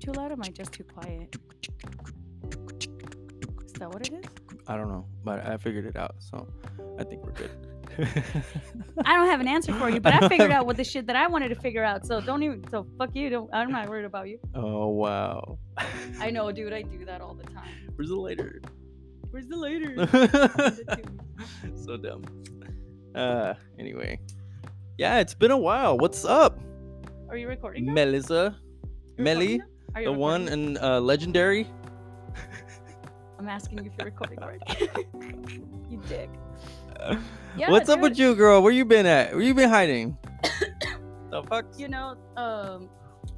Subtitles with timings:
[0.00, 0.30] too loud?
[0.30, 1.36] Or am I just too quiet?
[3.64, 4.24] Is that what it is?
[4.66, 6.46] I don't know, but I figured it out, so
[6.98, 7.50] I think we're good.
[9.04, 11.16] I don't have an answer for you, but I figured out what the shit that
[11.16, 12.06] I wanted to figure out.
[12.06, 12.66] So don't even.
[12.70, 13.28] So fuck you.
[13.30, 13.50] Don't.
[13.52, 14.38] I'm not worried about you.
[14.54, 15.58] oh wow.
[16.20, 16.72] I know, dude.
[16.72, 17.68] I do that all the time.
[17.96, 18.60] Where's the lighter?
[19.30, 20.06] Where's the lighter?
[21.84, 22.22] so dumb.
[23.14, 24.20] Uh, anyway,
[24.98, 25.98] yeah, it's been a while.
[25.98, 26.60] What's up,
[27.28, 27.86] Are you recording?
[27.86, 27.94] now?
[27.94, 28.56] Melissa?
[29.16, 29.64] You're Melly, recording now?
[29.94, 30.76] Are you the one recording?
[30.76, 31.66] and uh, legendary.
[33.38, 34.64] I'm asking you if you're recording already.
[35.90, 36.30] you dick.
[37.56, 38.02] Yeah, What's up dude.
[38.10, 38.62] with you, girl?
[38.62, 39.32] Where you been at?
[39.32, 40.16] Where you been hiding?
[41.30, 41.64] the fuck?
[41.76, 42.88] You know, um,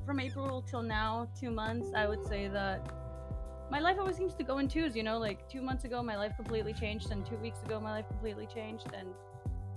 [0.05, 2.93] from April till now, two months, I would say that
[3.71, 4.95] my life always seems to go in twos.
[4.95, 7.91] You know, like two months ago, my life completely changed, and two weeks ago, my
[7.91, 9.09] life completely changed, and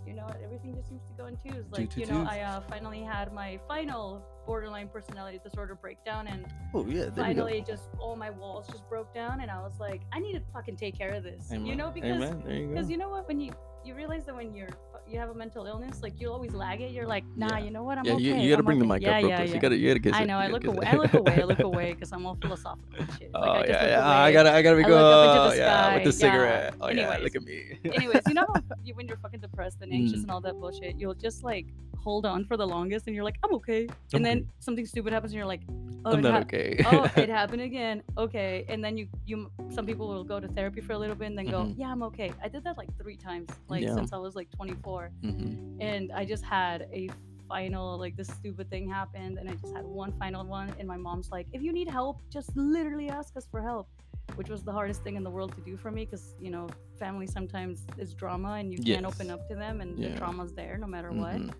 [0.05, 1.63] you know, everything just seems to go in twos.
[1.71, 2.27] Like, two you know, twos.
[2.29, 7.09] I uh, finally had my final borderline personality disorder breakdown, and Oh yeah, there we
[7.09, 7.21] go.
[7.21, 10.41] finally, just all my walls just broke down, and I was like, I need to
[10.53, 11.49] fucking take care of this.
[11.51, 12.43] You know, because Amen.
[12.47, 12.91] You because go.
[12.91, 13.51] you know what, when you
[13.83, 14.69] you realize that when you're
[15.07, 16.91] you have a mental illness, like you always lag it.
[16.91, 17.65] You're like, nah, Yeah.
[17.65, 18.23] you know what, I'm yeah, okay.
[18.23, 19.53] you, you gotta I'm bring the mic yeah, up real yeah, close.
[19.53, 20.37] You gotta, you gotta kiss I know.
[20.37, 20.85] I look away.
[20.85, 21.33] I look away.
[21.41, 23.31] I look away because I'm all philosophical shit.
[23.33, 24.09] Like, oh I yeah, yeah.
[24.09, 24.95] I gotta, I gotta be I go.
[24.95, 26.75] look up into the yeah, with the cigarette.
[26.81, 27.79] Oh yeah, look at me.
[27.85, 28.47] Anyways, you know
[28.83, 30.23] you, when you're fucking depressed and anxious Mm.
[30.23, 31.67] and all that bullshit, you'll just like
[31.99, 33.87] hold on for the longest, and you're like, I'm okay.
[34.13, 35.61] And then something stupid happens, and you're like,
[36.07, 36.77] Oh, I'm not okay.
[36.85, 38.03] oh, it happened again.
[38.15, 41.25] Okay, and then you you some people will go to therapy for a little bit
[41.29, 41.73] and then go, Mhm.
[41.79, 42.31] yeah, I'm okay.
[42.43, 45.77] I did that like three times, like since I was like 24, Mhm.
[45.79, 47.09] and I just had a
[47.47, 50.97] final like this stupid thing happened, and I just had one final one, and my
[50.97, 53.87] mom's like, if you need help, just literally ask us for help.
[54.35, 56.65] Which was the hardest thing in the world to do for me because you know
[56.97, 60.09] family sometimes is drama and you can't open up to them and Yeah.
[60.09, 61.35] the trauma's there no matter what.
[61.35, 61.53] Mhm.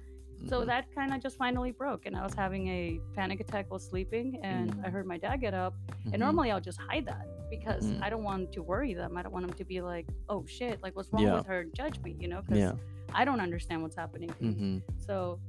[0.50, 0.66] So Mhm.
[0.66, 4.40] that kind of just finally broke, and I was having a panic attack while sleeping,
[4.44, 5.74] and I heard my dad get up.
[5.88, 6.14] Mhm.
[6.14, 8.02] And normally I'll just hide that because Mm.
[8.02, 9.16] I don't want to worry them.
[9.16, 11.36] I don't want them to be like, "Oh shit, like what's wrong Yeah.
[11.38, 12.42] with her?" and Judge me, you know?
[12.42, 12.72] Because Yeah.
[13.14, 14.30] I don't understand what's happening.
[14.42, 14.82] Mhm.
[15.06, 15.40] So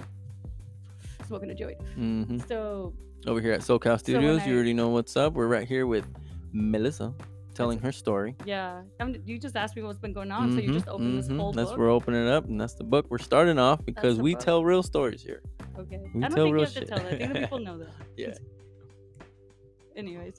[1.27, 1.78] smoking a joint.
[1.99, 2.47] Mhm.
[2.49, 2.93] So
[3.27, 5.33] Over here at SoCal So Studios, I- you already know what's up.
[5.34, 6.06] We're right here with
[6.53, 7.12] Melissa,
[7.55, 8.37] telling her story.
[8.44, 11.19] yeah, I'm, you just asked me what's been going on, so you Mhm, just opened
[11.19, 11.39] this mhm.
[11.39, 11.78] whole That's book.
[11.78, 14.44] we're opening it up, and that's the book we're starting off because we book.
[14.44, 15.43] tell real stories here.
[15.78, 17.06] Okay, we I don't tell think you have to tell that.
[17.12, 17.88] I think the people know that.
[18.17, 18.34] Yeah.
[19.97, 20.37] Anyways,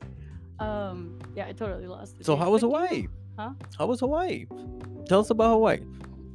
[0.60, 2.18] um, yeah, I totally lost.
[2.20, 3.08] the So how was Hawaii?
[3.38, 3.52] Huh?
[3.78, 4.46] How was Hawaii?
[5.08, 5.80] Tell us about Hawaii.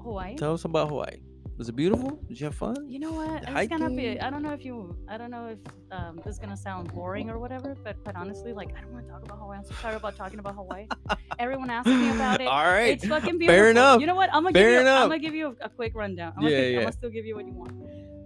[0.02, 0.36] Hawaii.
[0.36, 1.18] Tell us about Hawaii.
[1.58, 2.18] Was it beautiful?
[2.28, 2.88] Did you have fun?
[2.88, 3.42] You know what?
[3.42, 4.18] The It's gonna be.
[4.18, 4.96] I don't know if you.
[5.08, 5.58] I don't know if
[5.96, 7.76] um, this is gonna sound boring or whatever.
[7.84, 9.58] But quite honestly, like I don't want to talk about Hawaii.
[9.58, 10.86] I'm so tired about talking about Hawaii.
[11.38, 12.46] Everyone asks me about it.
[12.56, 12.92] All right.
[12.94, 13.54] It's fucking beautiful.
[13.54, 14.00] Fair enough.
[14.00, 14.30] You know what?
[14.32, 14.80] I'm gonna Fair give you.
[14.80, 15.02] enough.
[15.02, 16.32] I'm gonna give you a, a quick rundown.
[16.36, 17.72] I'm gonna, Yeah, I'm gonna still give you what you want.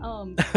[0.01, 0.35] Um,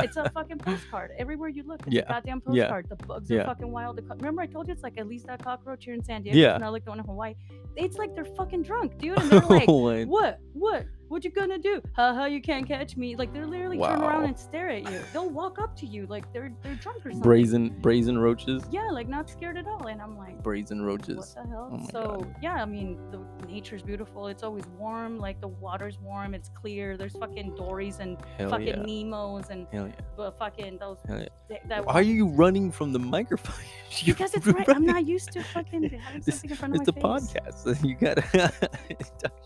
[0.00, 1.10] it's a fucking postcard.
[1.18, 2.02] Everywhere you look, it's Yeah.
[2.02, 2.64] a goddamn Yeah.
[2.64, 2.88] postcard.
[2.88, 3.40] The bugs Yeah.
[3.42, 4.00] are fucking wild.
[4.16, 6.38] Remember, I told you it's like at least that cockroach here in San Diego.
[6.38, 6.54] Yeah.
[6.54, 7.34] It's not like the one in Hawaii.
[7.76, 9.18] It's like they're fucking drunk, dude.
[9.18, 10.40] And they're like, What?
[10.54, 10.86] what?
[11.08, 11.24] What?
[11.24, 11.80] You gonna do?
[11.94, 13.16] Haha, you can't catch me.
[13.16, 15.00] Like they're literally turn around and stare at you.
[15.12, 17.20] They'll walk up to you like they're they're drunk or something.
[17.20, 18.62] brazen brazen roaches.
[18.70, 19.86] Yeah, like not scared at all.
[19.86, 21.16] And I'm like, Brazen roaches.
[21.34, 21.70] what the hell?
[21.72, 22.34] Oh so God.
[22.42, 24.26] yeah, I mean the nature's beautiful.
[24.28, 25.18] It's always warm.
[25.18, 26.34] Like the water's warm.
[26.34, 26.96] It's clear.
[26.96, 28.82] There's fucking Dories and Hell fucking yeah.
[28.82, 29.88] Nemos and Hell
[30.18, 30.24] yeah.
[30.24, 30.98] uh, fucking those.
[31.08, 31.28] Hell yeah.
[31.48, 33.54] th- that Why are you running from the microphone?
[34.04, 34.68] Because it's right.
[34.68, 37.32] I'm not used to fucking having This- something in front of It's my a face.
[37.32, 37.84] podcast.
[37.88, 38.52] You gotta.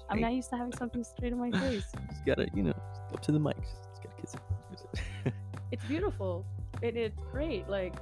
[0.08, 1.86] I'm not used to having something straight in my face.
[2.10, 2.74] Just gotta, you know,
[3.12, 3.56] up to the mic.
[3.56, 4.40] Just gotta kiss it.
[4.70, 4.84] Kiss
[5.26, 5.32] it.
[5.72, 6.44] it's beautiful.
[6.82, 7.68] It, it's great.
[7.68, 7.94] Like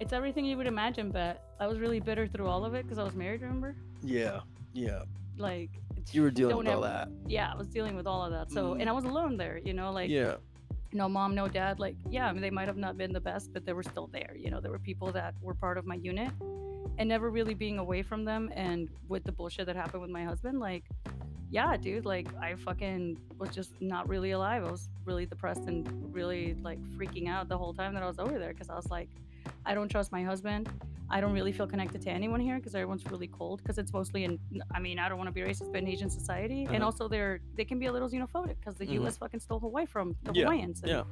[0.00, 1.10] it's everything you would imagine.
[1.10, 3.42] But I was really bitter through all of it because I was married.
[3.42, 3.76] Remember?
[4.02, 4.40] yeah.
[4.74, 5.02] Yeah.
[5.36, 5.70] Like
[6.12, 7.08] You were dealing with all that.
[7.26, 8.50] Yeah, I was dealing with all of that.
[8.50, 8.80] So Mm.
[8.80, 9.58] and I was alone there.
[9.62, 10.36] You know, like yeah.
[10.92, 11.78] no mom, no dad.
[11.78, 14.06] Like yeah, I mean they might have not been the best, but they were still
[14.08, 14.34] there.
[14.34, 16.30] You know, there were people that were part of my unit,
[16.98, 18.50] and never really being away from them.
[18.54, 20.84] And with the bullshit that happened with my husband, like.
[21.52, 24.64] Yeah, dude, like I fucking was just not really alive.
[24.64, 28.18] I was really depressed and really like freaking out the whole time that I was
[28.18, 29.08] over there because I was like,
[29.66, 30.70] I don't trust my husband.
[31.10, 34.24] I don't really feel connected to anyone here because everyone's really cold because it's mostly
[34.24, 34.38] in.
[34.74, 36.86] I mean, I don't want to be racist, but in Asian society, and Uh-huh.
[36.86, 38.94] also they're they can be a little xenophobic because the Mhm.
[39.02, 39.18] U.S.
[39.18, 40.82] fucking stole Hawaii from the Yeah, Hawaiians.
[40.86, 41.02] yeah.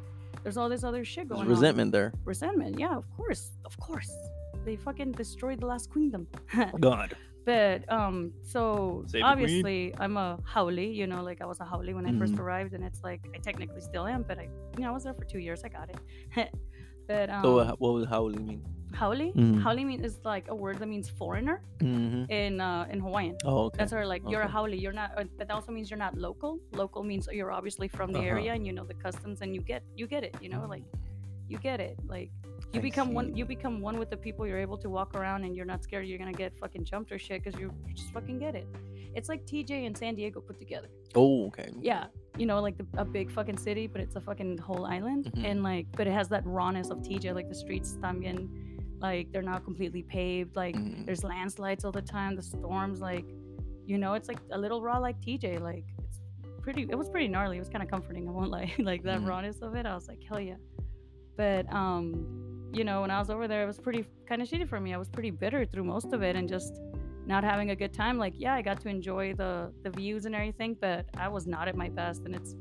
[0.43, 1.55] There's all this other shit There's going on.
[1.55, 2.15] resentment there.
[2.25, 4.11] Resentment, yeah, of course, of course.
[4.65, 6.27] They fucking destroyed the last kingdom.
[6.81, 7.15] God.
[7.45, 9.25] But um, so Save the queen.
[9.25, 12.41] obviously I'm a haole, you know, like I was a haole when I first Mhm.
[12.41, 15.15] arrived, and it's like I technically still am, but I, you know, I was there
[15.15, 15.65] for two years.
[15.65, 15.99] I got it.
[17.09, 18.63] but um, So uh, what was haole mean?
[18.93, 19.63] Mhm.
[19.63, 22.31] haole mean is like a word that means foreigner Mm-hmm.
[22.31, 23.37] in uh, in Hawaiian.
[23.45, 23.79] Oh, okay.
[23.79, 24.53] That's our like you're a Okay.
[24.53, 24.75] haole.
[24.85, 26.59] You're not, uh, but that also means you're not local.
[26.73, 28.29] Local means you're obviously from the Uh-huh.
[28.37, 30.35] area and you know the customs and you get you get it.
[30.43, 30.85] You know, like
[31.49, 31.97] you get it.
[32.07, 32.31] Like
[32.73, 33.35] You I become one.
[33.37, 34.47] You become one with the people.
[34.47, 37.19] You're able to walk around, and you're not scared you're gonna get fucking jumped or
[37.19, 38.67] shit because you just fucking get it.
[39.15, 40.89] It's like TJ and San Diego put together.
[41.17, 41.69] Oh, okay.
[41.81, 42.07] Yeah,
[42.39, 45.45] you know, like the, a big fucking city, but it's a fucking whole island, Mhm.
[45.45, 47.33] and like, but it has that rawness of TJ.
[47.35, 48.49] Like the streets también,
[49.01, 50.55] like they're not completely paved.
[50.55, 51.07] Like Mhm.
[51.07, 52.37] there's landslides all the time.
[52.37, 53.25] The storms, like,
[53.85, 55.59] you know, it's like a little raw, like TJ.
[55.59, 56.21] Like it's
[56.63, 56.83] pretty.
[56.89, 57.57] It was pretty gnarly.
[57.57, 58.29] It was kind of comforting.
[58.29, 58.73] I won't lie.
[58.79, 59.27] like that Mhm.
[59.29, 59.87] rawness of it.
[59.87, 60.59] I was like, hell yeah.
[61.37, 64.69] But um, you know, when I was over there, it was pretty kind of shitty
[64.69, 64.95] for me.
[64.95, 66.81] I was pretty bitter through most of it, and just
[67.27, 68.19] not having a good time.
[68.19, 71.69] Like, yeah, I got to enjoy the the views and everything, but I was not
[71.69, 72.55] at my best, and it's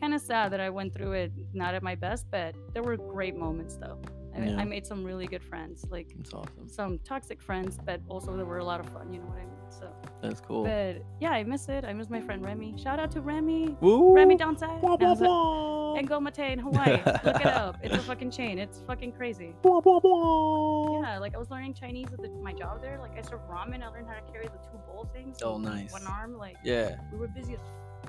[0.00, 2.26] kind of sad that I went through it not at my best.
[2.30, 4.00] But there were great moments though.
[4.36, 4.56] I, Yeah.
[4.58, 6.68] I made some really good friends, like awesome.
[6.68, 9.12] some toxic friends, but also there were a lot of fun.
[9.12, 9.50] You know what I mean?
[9.70, 9.88] So,
[10.20, 10.64] That's cool.
[10.64, 11.84] but yeah, I miss it.
[11.84, 12.74] I miss my friend Remy.
[12.76, 13.76] Shout out to Remy.
[13.80, 14.14] Woo!
[14.14, 14.82] Remy downside.
[14.82, 15.94] Wah, wah, wah.
[15.94, 17.00] and Goma Tei in Hawaii.
[17.24, 17.78] Look it up.
[17.82, 18.58] It's a fucking chain.
[18.58, 19.54] It's fucking crazy.
[19.62, 21.02] Wah, wah, wah.
[21.02, 22.98] Yeah, like I was learning Chinese at the, my job there.
[22.98, 23.82] Like I served ramen.
[23.82, 25.38] I learned how to carry the two bowl things.
[25.42, 25.92] Oh, nice.
[25.92, 26.36] One arm.
[26.36, 26.96] Like Yeah.
[27.12, 27.60] we were busy as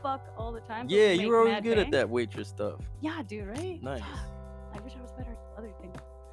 [0.01, 0.87] fuck all the time.
[0.89, 2.79] Yeah, you were always good at that waitress stuff.
[3.01, 3.47] Yeah, dude.
[3.47, 3.81] Right?
[3.83, 4.01] Nice.
[4.73, 5.40] I wish I was better at other things.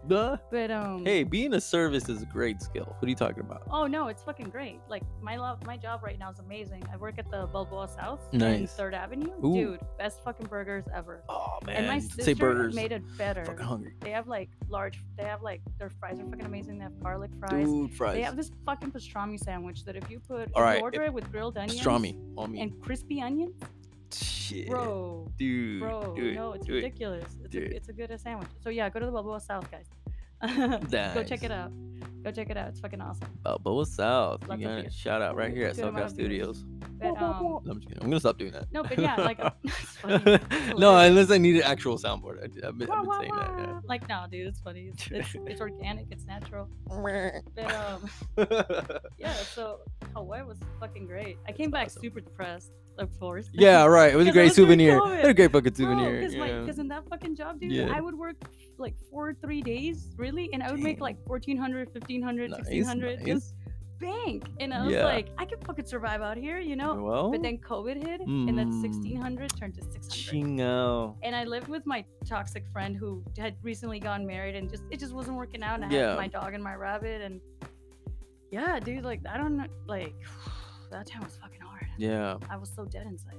[0.09, 0.37] Duh.
[0.51, 1.05] But um.
[1.05, 2.87] Hey, being a service is a great skill.
[2.99, 3.63] What are you talking about?
[3.71, 4.81] Oh no, it's fucking great.
[4.89, 6.83] Like my love, my job right now is amazing.
[6.93, 8.73] I work at the Balboa South in Nice.
[8.73, 9.31] Third Avenue.
[9.45, 9.55] Ooh.
[9.55, 11.23] Dude, best fucking burgers ever.
[11.29, 12.75] Oh man, and my say sister burgers.
[12.75, 13.45] made it better.
[13.45, 13.95] Fucking hungry.
[14.01, 14.99] They have like large.
[15.17, 16.79] They have like their fries are fucking amazing.
[16.79, 17.67] They have garlic fries.
[17.67, 18.15] Dude, fries.
[18.15, 21.13] They have this fucking pastrami sandwich that if you put, All right, you order it
[21.13, 22.15] with grilled onions Pastrami
[22.49, 22.61] me.
[22.61, 23.61] and crispy onions,
[24.13, 24.69] Shit.
[24.69, 25.81] bro, Dude.
[25.81, 26.73] bro, it, no, it's it.
[26.73, 27.25] ridiculous.
[27.45, 27.63] It's it.
[27.63, 28.49] a, it's a good sandwich.
[28.63, 29.87] So yeah, go to the Balboa South, guys.
[31.13, 31.73] Go check it out.
[32.25, 32.69] Go check it out.
[32.69, 33.29] It's fucking awesome.
[33.43, 34.47] Balboa South.
[34.49, 36.29] Lots You got a shout out right here at Good amount SoCal of beers.
[36.29, 36.65] Studios.
[36.99, 37.95] But um, I'm just.
[38.01, 38.67] I'm gonna stop doing that.
[38.73, 39.39] no, but yeah, like
[40.79, 42.39] no, unless I need an actual soundboard.
[42.39, 43.57] I, have been, I've been Wah, wah, saying that.
[43.57, 43.81] wah.
[43.87, 44.91] Like no, dude, it's funny.
[44.93, 46.07] It's, it's, it's organic.
[46.11, 46.69] It's natural.
[46.91, 47.41] Yeah.
[47.55, 48.11] But um,
[49.17, 49.33] yeah.
[49.35, 49.79] So
[50.15, 51.39] Hawaii was fucking great.
[51.47, 52.03] I came back awesome.
[52.03, 53.49] super depressed, of course.
[53.53, 54.13] yeah, right.
[54.13, 54.97] It was a great was souvenir.
[54.99, 56.21] It was a great fucking souvenir.
[56.21, 56.81] because yeah.
[56.83, 57.93] in that fucking job, dude, Yeah.
[57.95, 58.37] I would work
[58.79, 63.27] like four, three days, really, and I would make like 1400 1500 Nice, 1600 nice.
[63.27, 63.55] just
[64.01, 64.45] bank.
[64.61, 65.05] And I was Yeah.
[65.05, 66.95] like, I can fucking survive out here, you know?
[66.95, 68.81] well, But then COVID hit, and then Mm.
[68.81, 70.13] 1600 turned to 600.
[70.13, 71.17] chingo.
[71.25, 75.01] and I lived with my toxic friend who had recently gotten married and just it
[75.01, 75.77] just wasn't working out.
[75.83, 76.09] And I Yeah.
[76.11, 77.41] had my dog and my rabbit and
[78.51, 80.15] yeah, dude, like I don't know, like
[80.93, 81.58] that time was fucking.
[81.99, 82.37] Yeah.
[82.49, 83.35] I was so dead inside.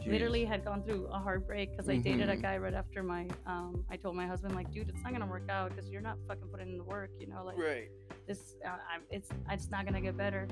[0.00, 0.12] jeez.
[0.12, 2.42] Literally had gone through a heartbreak because I dated a Mhm.
[2.42, 3.84] guy right after my um.
[3.90, 6.46] I told my husband like, dude, it's not gonna work out because you're not fucking
[6.48, 7.90] putting in the work, you know, like Right.
[8.28, 10.46] this uh, I, it's it's not gonna get better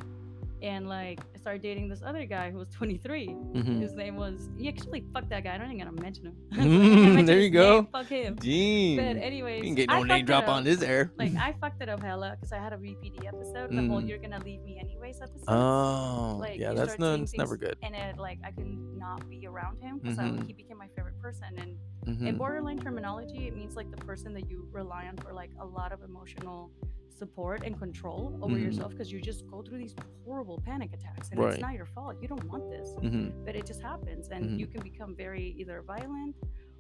[0.63, 3.81] and like i started dating this other guy who was 23 Mhm.
[3.81, 7.05] his name was he actually fuck that guy i don't even gonna mention him Mm,
[7.05, 7.75] mention there you go.
[7.83, 8.97] name, fuck him Dang.
[8.97, 11.13] but anyways you can get no fucked name drop on this air.
[11.19, 14.09] like i fucked it up hella because i had a BPD episode the whole Mm.
[14.09, 17.77] you're gonna leave me anyways episode Oh, like yeah, that's no, it's never good.
[17.83, 18.67] and it like i could
[18.97, 20.47] not be around him because Mhm.
[20.47, 22.27] he became my favorite person and Mhm.
[22.29, 25.65] in borderline terminology it means like the person that you rely on for like a
[25.65, 26.71] lot of emotional
[27.15, 28.65] support and control over Mhm.
[28.65, 29.95] yourself because you just go through these
[30.27, 31.53] horrible panic attacks and Right.
[31.55, 33.45] it's not your fault you don't want this Mhm.
[33.47, 34.59] but it just happens and Mhm.
[34.59, 36.35] you can become very either violent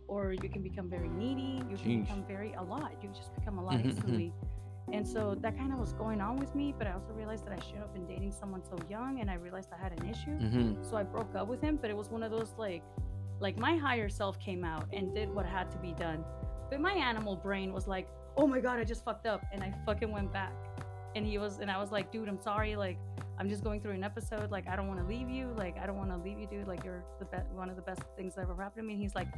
[0.09, 2.01] or you can become very needy you can Jeez.
[2.03, 3.85] become very a lot you just become a lot Mhm, mhm.
[3.87, 4.33] instantly
[4.93, 7.53] and so that kind of was going on with me but i also realized that
[7.59, 10.37] i shouldn't have been dating someone so young and i realized i had an issue
[10.39, 10.85] Mhm.
[10.85, 12.83] so I broke up with him, but it was one of those like
[13.41, 16.25] like my higher self came out and did what had to be done.
[16.71, 19.73] But my animal brain was like, "Oh my god, I just fucked up." And I
[19.87, 20.53] fucking went back.
[21.17, 22.77] And he was and I was like, "Dude, I'm sorry.
[22.77, 22.99] Like
[23.39, 24.51] I'm just going through an episode.
[24.51, 25.53] Like I don't want to leave you.
[25.57, 26.67] Like I don't want to leave you, dude.
[26.67, 29.03] Like you're the best one of the best things that ever happened to me." And
[29.03, 29.29] he's like,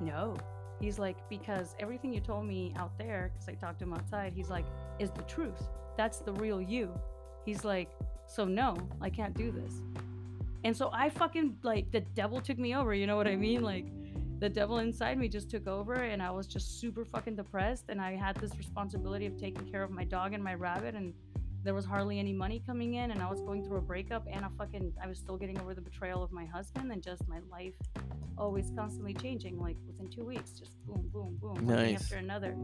[0.00, 0.36] "No."
[0.80, 4.32] He's like, "Because everything you told me out there, cuz I talked to him outside,
[4.32, 4.64] he's like,
[4.98, 5.68] is the truth.
[5.96, 6.92] That's the real you."
[7.44, 7.90] He's like,
[8.26, 9.82] "So no, I can't do this."
[10.64, 13.62] And so I fucking like the devil took me over, you know what I mean?
[13.62, 13.86] Like
[14.42, 18.00] the devil inside me just took over and I was just super fucking depressed and
[18.00, 21.14] I had this responsibility of taking care of my dog and my rabbit and
[21.62, 24.44] there was hardly any money coming in and I was going through a breakup and
[24.44, 27.38] a fucking I was still getting over the betrayal of my husband and just my
[27.52, 27.74] life
[28.36, 32.02] always constantly changing like within 2 weeks just boom boom boom one Nice.
[32.02, 32.56] after another.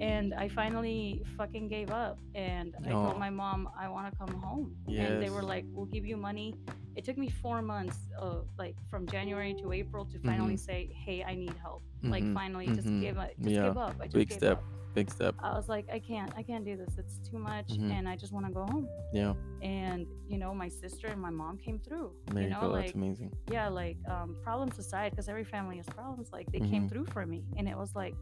[0.00, 3.04] And I finally fucking gave up and I Oh.
[3.04, 6.16] told my mom I want to come home and they were like we'll give you
[6.16, 6.56] money
[6.96, 11.24] it took me four months of like from January to April to finally say, "Hey,
[11.24, 13.00] I need help." Like Mhm, finally, just mhm.
[13.00, 13.94] give up, just Yeah, give up.
[14.00, 14.58] I just big gave step.
[14.58, 14.64] up.
[14.94, 15.34] Big step.
[15.40, 16.96] I was like, I can't, I can't do this.
[16.98, 17.90] It's too much, Mhm.
[17.90, 18.86] and I just want to go home.
[19.12, 19.34] Yeah.
[19.60, 22.12] And you know, my sister and my mom came through.
[22.26, 22.68] There you, you know, go.
[22.68, 23.32] like That's amazing.
[23.50, 26.30] yeah, like um, problems aside, because every family has problems.
[26.32, 26.90] Like they came Mhm.
[26.90, 28.14] through for me, and it was like,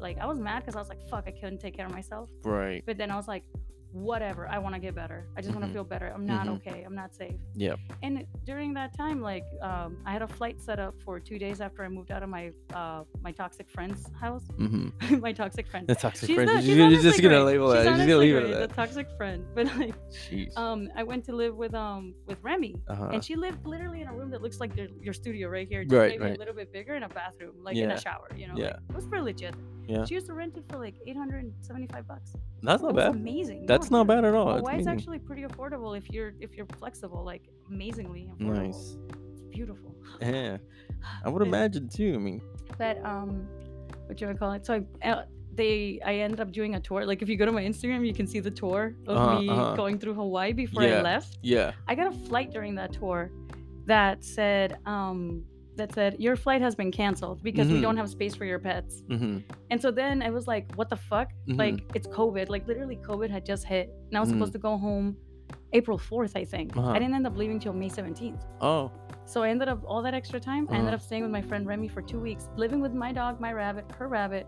[0.00, 2.30] like I was mad because I was like, fuck, I couldn't take care of myself.
[2.44, 2.82] Right.
[2.86, 3.44] But then I was like,
[3.96, 5.26] whatever, I want to get better.
[5.36, 5.68] I just want Mhm.
[5.68, 6.08] to feel better.
[6.14, 6.56] I'm not Mhm.
[6.56, 6.82] okay.
[6.84, 7.34] I'm not safe.
[7.54, 7.78] Yep.
[8.02, 11.60] And during that time, like um, I had a flight set up for two days
[11.60, 14.44] after I moved out of my uh, my toxic friend's house.
[14.58, 15.20] Mm-hmm.
[15.26, 15.86] my toxic friend.
[15.86, 16.48] The toxic She's friend.
[16.50, 17.84] not- She's, she's you're just gonna label She's that.
[17.84, 20.56] You're just gonna leave it at The toxic friend, but like, Jeez.
[20.58, 23.10] um, I went to live with um with Remy, Uh-huh.
[23.12, 25.84] and she lived literally in a room that looks like your, your studio right here,
[25.84, 26.36] just Right, maybe right.
[26.36, 28.28] a little bit bigger, in a bathroom, like in a shower.
[28.36, 28.64] You know, Yeah.
[28.66, 29.54] like, it was pretty legit.
[29.88, 30.04] Yeah.
[30.04, 32.32] She used to rent it for like eight hundred and seventy-five bucks.
[32.62, 33.14] That's not bad.
[33.14, 33.66] amazing.
[33.66, 34.50] That's No, not bad at all.
[34.50, 34.92] It's Hawaii's amazing.
[34.92, 38.66] actually pretty affordable if you're if you're flexible, like amazingly affordable.
[38.66, 38.96] Nice.
[39.32, 39.94] It's beautiful.
[40.20, 40.56] Yeah.
[41.24, 42.14] I would imagine too.
[42.14, 42.40] I mean,
[42.78, 43.46] But um,
[44.06, 44.64] what do I call it?
[44.66, 45.24] So I, uh,
[45.54, 47.04] they I ended up doing a tour.
[47.06, 49.48] Like if you go to my Instagram, you can see the tour of Uh-huh, me
[49.48, 49.74] uh-huh.
[49.76, 50.98] going through Hawaii before Yeah.
[50.98, 51.38] I left.
[51.42, 51.72] yeah.
[51.86, 53.30] I got a flight during that tour
[53.86, 55.44] that said um
[55.76, 57.82] that said your flight has been canceled because we Mhm.
[57.82, 59.02] don't have space for your pets.
[59.08, 59.38] Mm-hmm.
[59.70, 61.28] And so then I was like, what the fuck?
[61.48, 61.58] Mhm.
[61.58, 62.48] Like it's COVID.
[62.48, 63.90] Like literally COVID had just hit.
[64.08, 64.32] And I was Mhm.
[64.34, 65.16] supposed to go home
[65.72, 66.76] April 4th, I think.
[66.76, 66.90] Uh-huh.
[66.90, 68.44] I didn't end up leaving till May 17th.
[68.60, 68.90] Oh.
[69.26, 70.66] So I ended up all that extra time.
[70.70, 70.94] I ended Uh-huh.
[70.96, 73.84] up staying with my friend Remy for two weeks, living with my dog, my rabbit,
[73.98, 74.46] her rabbit,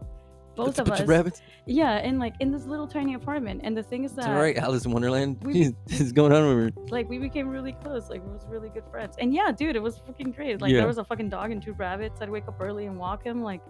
[0.58, 1.00] both a of us.
[1.00, 1.40] of rabbits.
[1.66, 3.62] Yeah, and like in this little tiny apartment.
[3.64, 4.20] And the thing is that.
[4.26, 5.38] It's all right, Alice in Wonderland.
[5.42, 6.70] we- this is going on over.
[6.90, 8.08] like we became really close.
[8.10, 9.16] Like we was really good friends.
[9.18, 10.60] And yeah, dude, it was fucking great.
[10.60, 10.78] Like Yeah.
[10.78, 12.20] there was a fucking dog and two rabbits.
[12.20, 13.42] I'd wake up early and walk him.
[13.42, 13.62] Like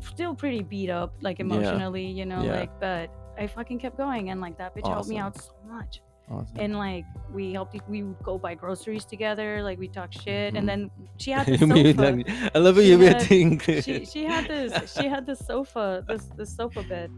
[0.00, 1.44] still pretty beat up, like Yeah.
[1.46, 2.60] emotionally, you know, Yeah.
[2.60, 6.00] like but I fucking kept going and like that bitch helped me out so much.
[6.30, 6.56] Awesome.
[6.58, 10.58] And like we helped we would go buy groceries together, like we talk shit Mhm.
[10.58, 12.50] and then she had the Me sofa.
[12.54, 16.82] I love You had- she she had this she had this sofa this this sofa
[16.84, 17.10] bed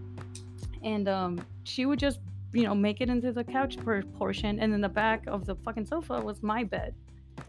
[0.83, 2.21] and um she would just
[2.53, 3.77] you know make it into the couch
[4.19, 6.95] portion and then the back of the fucking sofa was my bed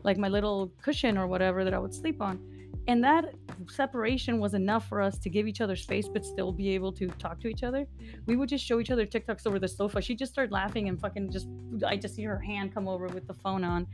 [0.03, 2.39] like my little cushion or whatever that i would sleep on
[2.87, 3.33] and that
[3.69, 7.07] separation was enough for us to give each other space but still be able to
[7.07, 7.87] talk to each other.
[8.27, 10.01] We would just show each other tiktoks over the sofa.
[10.01, 11.47] She just started laughing and fucking just
[11.85, 13.87] i just see her hand come over with the phone on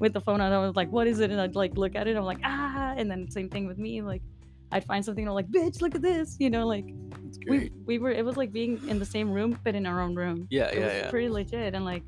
[0.00, 0.52] with the phone on.
[0.52, 1.30] I was like what is it?
[1.30, 2.16] And i'd like look at it.
[2.16, 2.94] I'm like ah.
[2.96, 4.02] And then same thing with me.
[4.02, 4.22] Like
[4.72, 6.36] I'd find something and I'm like, bitch, look at this.
[6.38, 6.86] You know, like
[7.48, 10.14] we, we were it was like being in the same room but in our own
[10.14, 10.46] room.
[10.50, 11.10] Yeah, It yeah, was yeah.
[11.10, 11.74] pretty legit.
[11.74, 12.02] And like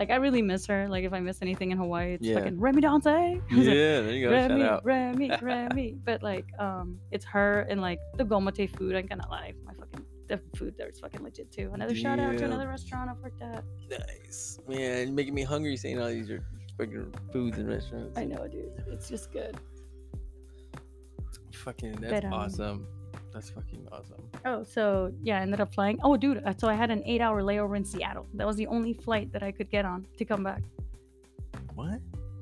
[0.00, 0.88] like I really miss her.
[0.88, 2.36] Like if I miss anything in Hawaii, it's Yeah.
[2.36, 3.38] fucking Remy Dante.
[3.50, 4.34] Yeah, there you go.
[4.34, 4.84] Shout Remy, out.
[4.84, 5.96] Remy, Remy.
[6.04, 9.52] But like um it's her and like the Goma Tei food, I'm gonna lie.
[9.64, 11.70] My fucking the food there's fucking legit too.
[11.74, 13.62] Another shout out to another restaurant I've worked at.
[13.90, 14.58] Nice.
[14.66, 16.42] Man, you're making me hungry saying all these are
[16.78, 18.16] fucking foods and restaurants.
[18.16, 18.72] I know, dude.
[18.86, 19.58] It's just good.
[21.52, 22.86] Fucking, that's But, um, awesome.
[23.32, 24.22] That's fucking awesome.
[24.44, 25.98] Oh, so yeah, I ended up flying.
[26.02, 28.26] Oh, dude, uh, so I had an eight hour layover in Seattle.
[28.34, 30.62] That was the only flight that I could get on to come back.
[31.74, 32.00] What?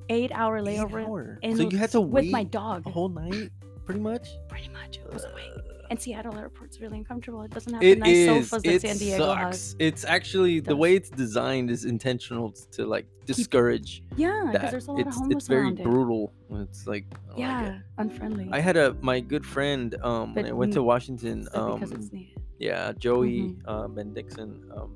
[0.08, 1.38] Eight hour Eight layover hour?
[1.42, 2.86] in So you had to with wait my dog.
[2.86, 3.50] a whole night,
[3.84, 4.28] pretty much.
[4.48, 5.57] Pretty much, it was awake.
[5.90, 7.42] And Seattle airport's really uncomfortable.
[7.42, 8.50] It doesn't have It the nice is.
[8.50, 9.60] sofas that San Diego has.
[9.62, 9.76] sucks.
[9.78, 14.92] It's actually the way it's designed is intentional to like discourage Yeah, because there's a
[14.92, 15.84] lot It's of homeless it's very around it.
[15.84, 16.32] brutal.
[16.50, 17.40] It's like I don't like it.
[17.40, 18.48] Yeah, unfriendly.
[18.52, 22.12] I had a my good friend um when I went to Washington um because it's
[22.12, 22.36] needed.
[22.58, 23.62] yeah Joey Mhm.
[23.66, 24.94] uh, Ben Dixon um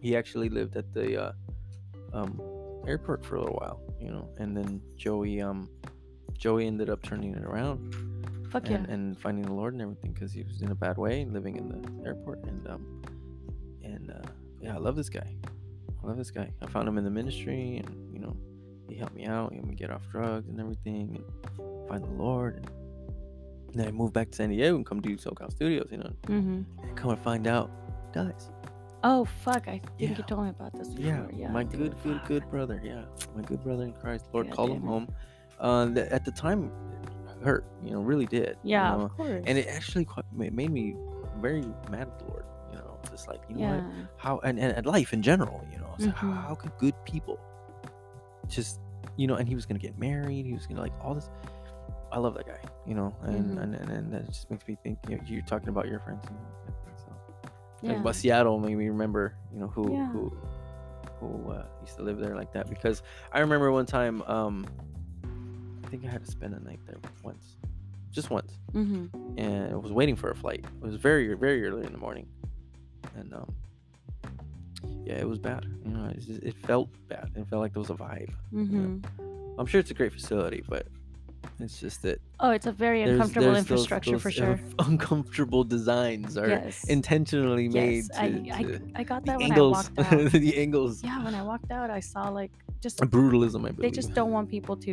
[0.00, 1.32] he actually lived at the uh,
[2.12, 2.40] um
[2.86, 5.68] airport for a little while you know and then Joey um
[6.36, 7.78] Joey ended up turning it around
[8.50, 8.94] Fuck and, yeah.
[8.94, 11.68] and finding the Lord and everything because he was in a bad way living in
[11.68, 13.02] the airport and um
[13.84, 14.28] and uh,
[14.60, 15.36] yeah I love this guy
[16.02, 18.36] I love this guy I found him in the ministry and you know
[18.88, 21.22] he helped me out he helped me get off drugs and everything
[21.58, 22.66] and find the Lord
[23.68, 26.12] and then I moved back to San Diego and come do SoCal Studios you know
[26.24, 26.62] Mm-hmm.
[26.82, 27.70] and come and find out
[28.12, 28.50] dies
[29.02, 29.66] Oh fuck!
[29.66, 30.08] I think Yeah.
[30.10, 31.06] you told me about this before.
[31.06, 32.28] yeah, Yeah, my dude, good good fuck.
[32.28, 33.04] good brother yeah
[33.34, 34.86] my good brother in Christ Lord God called him it.
[34.86, 35.08] home
[35.60, 36.70] uh th- at the time
[37.42, 39.02] hurt you know really did you Yeah, know?
[39.04, 39.44] of course.
[39.46, 40.94] and it actually quite, ma- made me
[41.38, 42.44] very mad at the Lord.
[42.70, 43.74] You know, just like you know yeah.
[43.76, 43.84] what,
[44.18, 45.64] how and, and at life in general.
[45.72, 47.40] You know, it's like, how, how could good people
[48.48, 48.78] just
[49.16, 49.34] you know?
[49.36, 50.44] And he was gonna get married.
[50.46, 51.28] He was gonna like all this.
[52.12, 52.60] I love that guy.
[52.86, 53.62] You know, and Mhm.
[53.62, 54.98] and, and, and that just makes me think.
[55.08, 56.24] You know, you're talking about your friends.
[56.24, 57.12] You know, so.
[57.82, 57.88] Yeah.
[57.88, 59.34] Talking about Seattle made me remember.
[59.52, 60.10] You know who Yeah.
[60.12, 60.36] who
[61.20, 64.22] who uh, used to live there like that because I remember one time.
[64.22, 64.66] um
[65.90, 67.56] think I had to spend a night there once,
[68.12, 69.06] just once hmm
[69.36, 70.64] and I was waiting for a flight.
[70.82, 72.26] It was very very early in the morning,
[73.16, 73.54] and um,
[75.04, 75.66] yeah, it was bad.
[75.84, 77.30] You know, it, just, it felt bad.
[77.36, 78.30] It felt like there was a vibe.
[78.52, 78.98] hmm
[79.58, 80.86] I'm sure it's a great facility, but
[81.58, 84.60] it's just that Oh, it's a very there's, uncomfortable there's those- infrastructure for those, sure.
[84.78, 86.84] uh, uncomfortable designs are Yes.
[86.88, 88.26] intentionally made yes, to, I,
[88.58, 90.32] I, to- I got that when I walked out.
[90.46, 93.60] the angles, yeah, when I walked out, I saw like just brutalism.
[93.68, 94.92] I believe they just don't want people to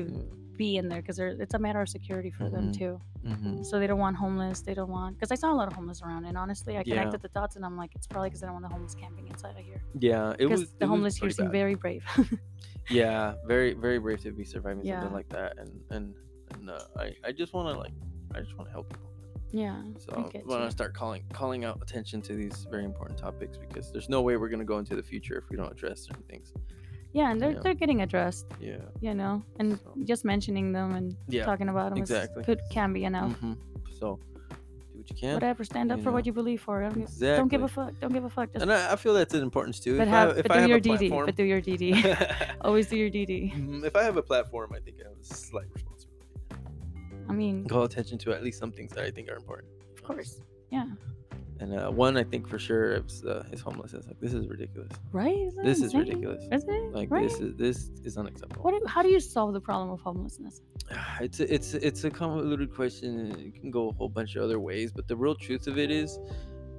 [0.58, 2.78] be in there because it's a matter of security for them Mhm.
[2.78, 3.02] too.
[3.26, 4.62] hmm So they don't want homeless.
[4.62, 6.96] They don't want because I saw a lot of homeless around, and honestly, I Yeah.
[6.96, 9.28] connected the dots, and I'm like, it's probably because they don't want the homeless camping
[9.28, 9.82] inside of here.
[10.00, 12.04] Yeah, it Because was the it was homeless here pretty seem very brave.
[12.90, 15.02] yeah very very brave to be surviving Yeah.
[15.02, 16.16] something like that and and
[16.54, 17.92] and uh, i i just want to like
[18.34, 19.12] i just want to help people
[19.52, 19.82] yeah.
[19.98, 23.58] so I i want to start calling calling out attention to these very important topics
[23.58, 26.02] because there's no way we're going to go into the future if we don't address
[26.08, 26.54] certain things
[27.18, 27.64] Yeah, and they're Yeah.
[27.64, 31.88] they're getting addressed, yeah you know, and So- just mentioning them and Yeah, talking about
[31.92, 32.44] them exactly.
[32.48, 33.34] could can be enough.
[33.42, 33.54] hmm
[34.00, 34.08] so
[34.92, 36.76] do what you can Whatever, stand up for what you believe for.
[36.84, 37.92] Don't, give- don't give a fuck.
[38.02, 38.48] Don't give a fuck.
[38.54, 40.60] Just and I, I feel that's an importance too but if have I, but do
[40.64, 40.98] have your DD.
[41.00, 41.86] platform But do your DD.
[42.68, 43.34] Always do your DD.
[43.56, 46.26] Mhm, if i have a platform i think i have a slight responsibility
[47.30, 50.02] I mean, call attention to at least some things that i think are important of
[50.10, 50.32] course.
[50.78, 50.88] Yeah.
[51.60, 54.92] And uh, one i think for sure is, uh, is homelessness like this is ridiculous
[55.12, 55.38] Right?
[55.48, 56.94] Isn't this is ridiculous Is it?
[56.94, 57.24] Like right?
[57.28, 58.64] this is this is unacceptable.
[58.64, 58.72] What?
[58.80, 60.62] Do, how do you solve the problem of homelessness?
[61.26, 63.12] It's a, it's it's a convoluted question.
[63.48, 65.90] It can go a whole bunch of other ways, but the real truth of it
[66.04, 66.20] is,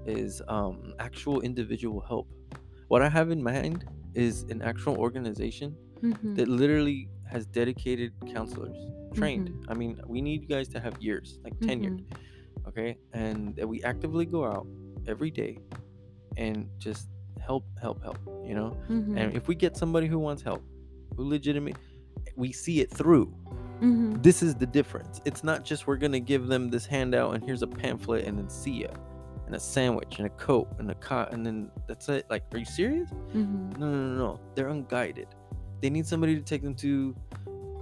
[0.07, 0.75] is um
[1.09, 2.27] actual individual help.
[2.93, 3.79] What I have in mind
[4.15, 5.69] is an actual organization
[6.03, 6.37] Mhm.
[6.37, 7.01] that literally
[7.35, 8.77] has dedicated counselors
[9.19, 9.49] trained.
[9.51, 9.71] Mm-hmm.
[9.73, 12.01] I mean, we need you guys to have years, like tenured,
[12.69, 14.67] okay, and that we actively go out
[15.07, 15.59] every day
[16.37, 17.09] and just
[17.41, 18.19] help, help, help.
[18.45, 19.17] You know, Mhm.
[19.19, 20.63] and if we get somebody who wants help,
[21.17, 21.77] who legitimate,
[22.37, 23.35] we see it through.
[23.81, 24.23] Mhm.
[24.23, 25.21] This is the difference.
[25.25, 28.49] It's not just we're gonna give them this handout and here's a pamphlet and then
[28.51, 28.89] see ya,
[29.47, 32.27] and a sandwich and a coat and a cot and then that's it.
[32.29, 33.09] Like, are you serious?
[33.33, 33.79] Mhm.
[33.79, 34.41] No, no, no, no.
[34.55, 35.29] They're unguided.
[35.81, 37.15] They need somebody to take them to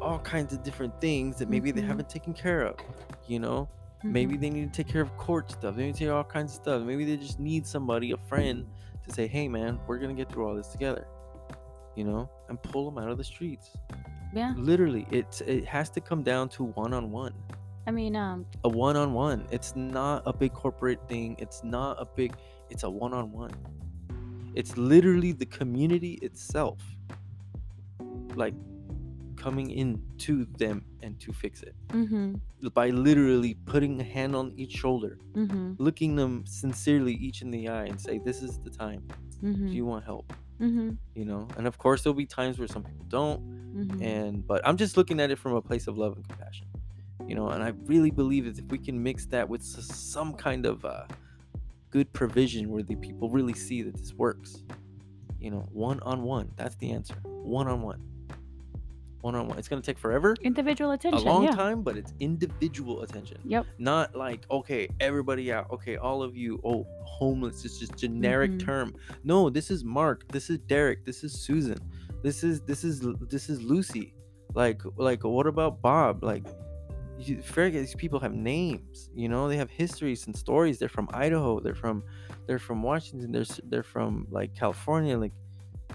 [0.03, 1.87] all kinds of different things that maybe they Mhm.
[1.87, 2.77] haven't taken care of.
[3.27, 3.69] You know,
[4.05, 4.41] maybe Mhm.
[4.41, 5.77] they need to take care of court stuff.
[5.77, 6.83] They need to take care of all kinds of stuff.
[6.83, 8.67] Maybe they just need somebody, a friend,
[9.05, 11.07] to say, "Hey, man, we're gonna get through all this together."
[11.95, 13.77] You know, and pull them out of the streets.
[14.35, 14.53] Yeah.
[14.57, 17.33] Literally, it's it has to come down to one on one.
[17.87, 19.47] I mean, um, A one on one.
[19.51, 21.37] It's not a big corporate thing.
[21.39, 22.35] It's not a big.
[22.69, 23.53] It's a one on one.
[24.55, 26.81] It's literally the community itself,
[28.35, 28.55] like
[29.37, 32.41] coming in to them and to fix it mhm.
[32.75, 35.77] by literally putting a hand on each shoulder, Mhm.
[35.79, 39.03] looking them sincerely each in the eye, and say, "This is the time.
[39.41, 39.73] Do Mhm.
[39.73, 40.97] you want help?" Mhm.
[41.15, 41.47] You know.
[41.57, 43.41] And of course, there'll be times where some people don't.
[43.77, 44.01] Mhm.
[44.03, 46.67] and but i'm just looking at it from a place of love and compassion
[47.29, 50.65] you know and i really believe that if we can mix that with some kind
[50.65, 51.05] of uh,
[51.91, 54.65] good provision where the people really see that this works
[55.39, 57.17] you know one on one that's the answer
[57.59, 58.01] one on one
[59.23, 61.27] one on one it's going to take forever Individual attention.
[61.27, 61.51] a long yeah.
[61.53, 63.67] time but it's individual attention Yep.
[63.79, 68.65] not like okay everybody out okay all of you oh homeless it's just generic Mhm.
[68.65, 71.79] term no this is mark this is derek this is susan
[72.23, 74.15] this is this is this is lucy
[74.55, 76.45] like like what about bob like
[77.19, 81.09] you forget these people have names you know they have histories and stories they're from
[81.15, 82.03] idaho they're from
[82.47, 85.33] they're from washington they're they're from like california like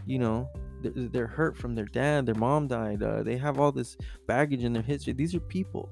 [0.08, 0.50] you know
[0.84, 4.74] they're, hurt from their dad their mom died uh, they have all this baggage in
[4.74, 5.90] their history these are people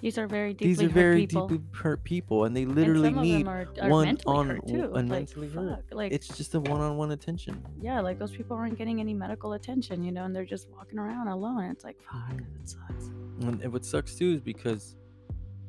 [0.00, 1.48] These are very deeply these are hurt very people.
[1.48, 5.48] deeply hurt people and they literally of need are, are one on one like, mentally
[5.48, 5.84] hurt.
[5.90, 10.02] Like, it's just a one-on-one attention yeah, like those people aren't getting any medical attention,
[10.02, 11.64] you know, and they're just walking around alone.
[11.64, 12.62] It's like, fuck, Mhm.
[12.62, 13.06] it sucks.
[13.40, 14.96] and, and what sucks too is because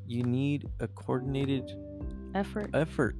[0.06, 1.72] you need a coordinated
[2.36, 2.70] Effort.
[2.74, 3.16] effort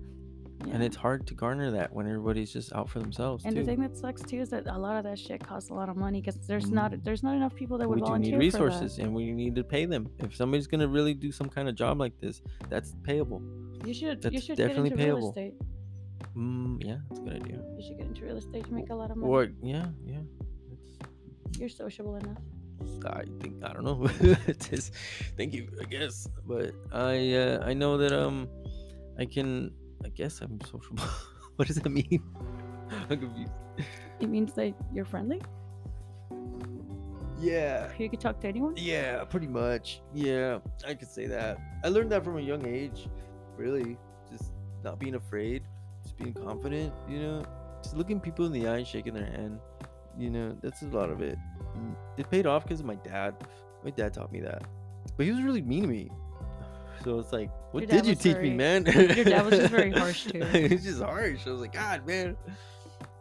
[0.65, 0.74] yeah.
[0.74, 3.65] and it's hard to garner that when everybody's just out for themselves and too the
[3.67, 5.96] thing that sucks too is that a lot of that shit costs a lot of
[5.98, 7.04] money because there's not Mhm.
[7.04, 8.63] there's not enough people that would we do volunteer need for that.
[8.65, 11.70] resources and we need to pay them if somebody's going to really do some kind
[11.70, 13.41] of job like this that's payable
[13.86, 15.20] You should you should definitely get into payable.
[15.20, 15.54] real estate.
[16.36, 18.96] mm, yeah that's a good idea You should get into real estate to make a
[18.96, 19.32] lot of money.
[19.32, 20.20] or yeah yeah
[20.72, 22.38] it's, You're sociable enough.
[23.06, 24.08] I think I don't know.
[24.48, 24.93] It's just-
[25.36, 26.28] thank you, I guess.
[26.46, 28.48] But I uh, I know that um
[29.17, 29.72] I can
[30.05, 31.03] I guess I'm sociable.
[31.55, 32.23] what does that mean?
[33.10, 33.51] I'm confused.
[34.19, 35.41] It means that you're friendly.
[37.39, 37.91] Yeah.
[37.97, 38.73] You can talk to anyone.
[38.77, 40.01] Yeah, pretty much.
[40.13, 41.57] Yeah, I could say that.
[41.83, 43.07] I learned that from a young age.
[43.57, 43.97] Really,
[44.31, 44.51] just
[44.83, 45.63] not being afraid,
[46.03, 46.93] just being confident.
[47.10, 47.45] You know,
[47.83, 49.60] just looking people in the eye, and shaking their hand.
[50.17, 51.38] You know, that's a lot of it.
[51.77, 53.36] Mm, It paid off because of my dad.
[53.83, 54.63] My dad taught me that,
[55.15, 56.10] but he was really mean to me.
[57.03, 58.86] So it's like, what Your did you teach very- me, man?
[58.86, 60.41] your dad was just very harsh, too.
[60.41, 61.45] It's just harsh.
[61.45, 62.36] I was like, God, man.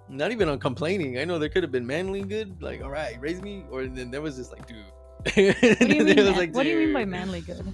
[0.09, 1.19] Not even on complaining.
[1.19, 4.11] I know there could have been manly good, like all right, raise me, or then
[4.13, 4.77] there was just like, dude.
[5.25, 6.37] What do you mean?
[6.37, 7.67] like, what do you mean by manly good?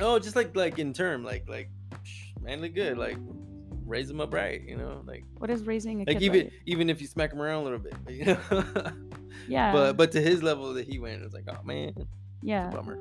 [0.00, 1.70] Oh, just like like in term, like like
[2.42, 3.16] manly good, like
[3.86, 6.22] raise them up right, you know, like What is raising a like kid?
[6.22, 6.52] even right?
[6.66, 8.38] even if you smack him around a little bit, you know.
[9.48, 9.72] Yeah.
[9.72, 11.94] but but to his level that he went, it was like, oh man,
[12.42, 12.98] yeah, bummer.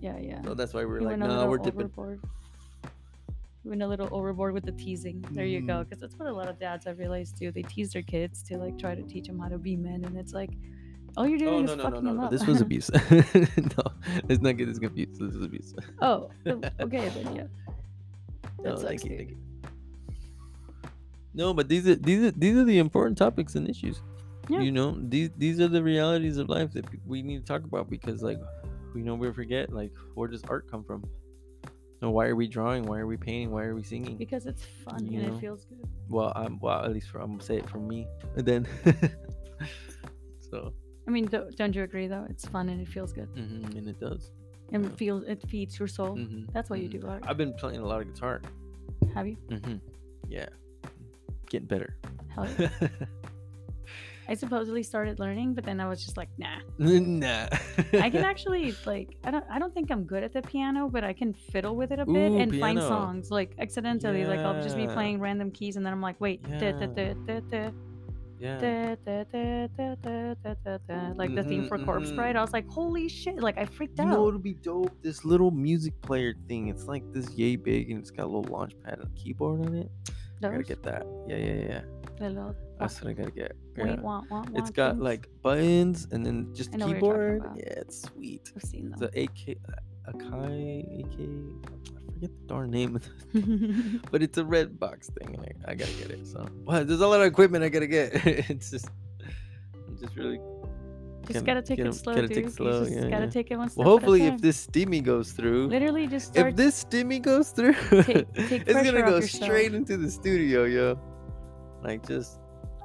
[0.00, 0.42] Yeah, yeah.
[0.42, 1.80] So that's why we were He like, went no, we're dipping.
[1.82, 2.20] overboard.
[3.62, 5.22] He went a little overboard with the teasing.
[5.32, 5.66] There you Mm.
[5.66, 5.84] go.
[5.84, 7.50] Because that's what a lot of dads I've realized do.
[7.52, 10.16] They tease their kids to like try to teach them how to be men, and
[10.16, 10.50] it's like,
[11.16, 12.10] all you're doing Oh is no no no fucking no!
[12.10, 12.24] them no.
[12.24, 12.30] up.
[12.30, 12.90] This was abuse.
[13.10, 13.84] no,
[14.28, 15.20] let's not get this confused.
[15.20, 15.74] This is abuse.
[16.00, 17.46] oh, okay then yeah.
[18.62, 19.36] No, That sucks, thank you, thank you.
[21.34, 24.02] No, but these are these are these are the important topics and issues.
[24.48, 24.60] Yeah.
[24.60, 27.88] You know, these these are the realities of life that we need to talk about
[27.88, 28.38] because, like,
[28.94, 31.04] we know we forget, like, where does art come from?
[32.02, 32.84] And why are we drawing?
[32.84, 33.50] Why are we painting?
[33.50, 34.16] Why are we singing?
[34.16, 35.36] Because it's fun You and know.
[35.36, 35.86] it feels good.
[36.08, 38.66] Well, I'm well at least for I'm gonna say it for me, and then.
[40.50, 40.72] so,
[41.06, 42.26] I mean, don't, don't you agree though?
[42.30, 44.30] It's fun and it feels good, mhm, and it does.
[44.72, 44.90] and Yeah.
[44.90, 46.16] it feels it feeds your soul.
[46.16, 47.00] mhm, That's why you mhm.
[47.02, 47.22] do art.
[47.26, 48.40] I've been playing a lot of guitar.
[49.14, 49.36] Have you?
[49.50, 49.76] hmm
[50.28, 50.48] Yeah,
[51.50, 51.96] getting better.
[52.28, 52.68] Hell yeah.
[54.30, 56.60] I supposedly started learning, but then I was just like, nah.
[56.78, 57.48] nah.
[57.94, 61.02] I can actually like I don't I don't think I'm good at the piano, but
[61.02, 64.24] I can fiddle with it a bit Ooh, and find songs like accidentally.
[64.24, 67.14] Like I'll just be playing random keys and then I'm like, wait, da, da, da,
[67.26, 67.70] da, da,
[68.38, 68.58] yeah.
[68.58, 69.24] da, da,
[70.88, 72.16] da, like the theme Mhm, for Corpse mhm.
[72.16, 72.36] Bride.
[72.36, 73.40] I was like, holy shit!
[73.40, 74.10] Like I freaked You out.
[74.10, 74.94] know what'll be dope?
[75.02, 76.68] This little music player thing.
[76.68, 79.74] It's like this yay big and it's got a little launch pad and keyboard on
[79.74, 79.90] it.
[80.08, 80.68] I gotta Those?
[80.68, 81.04] get that.
[81.28, 81.80] Yeah, yeah, yeah.
[82.18, 83.04] The little- That's oh.
[83.04, 83.52] what I gotta get.
[83.76, 84.00] wait, Yeah.
[84.00, 85.02] want, want, It's got things.
[85.04, 87.56] like buttons and then just the know what you're talking keyboard.
[87.58, 88.52] Yeah, it's sweet.
[88.56, 89.10] I've seen It's them.
[89.14, 91.16] a AK, uh, Akai, AK.
[91.86, 94.02] I forget the darn name of it.
[94.10, 96.26] but it's a red box thing, and I, I gotta get it.
[96.26, 98.14] So, well, there's a lot of equipment I gotta get.
[98.26, 98.88] it's just,
[99.86, 100.40] I'm just really.
[101.28, 102.44] just gotta take it slow, gotta dude.
[102.44, 103.30] take slow, just yeah, gotta yeah.
[103.30, 106.34] take it one step Well, at a hopefully, if this stimmy goes through, literally just
[106.36, 109.44] if this stimmy goes through, Take- take it's gonna go yourself.
[109.44, 110.98] straight into the studio, yo.
[111.84, 112.39] Like just,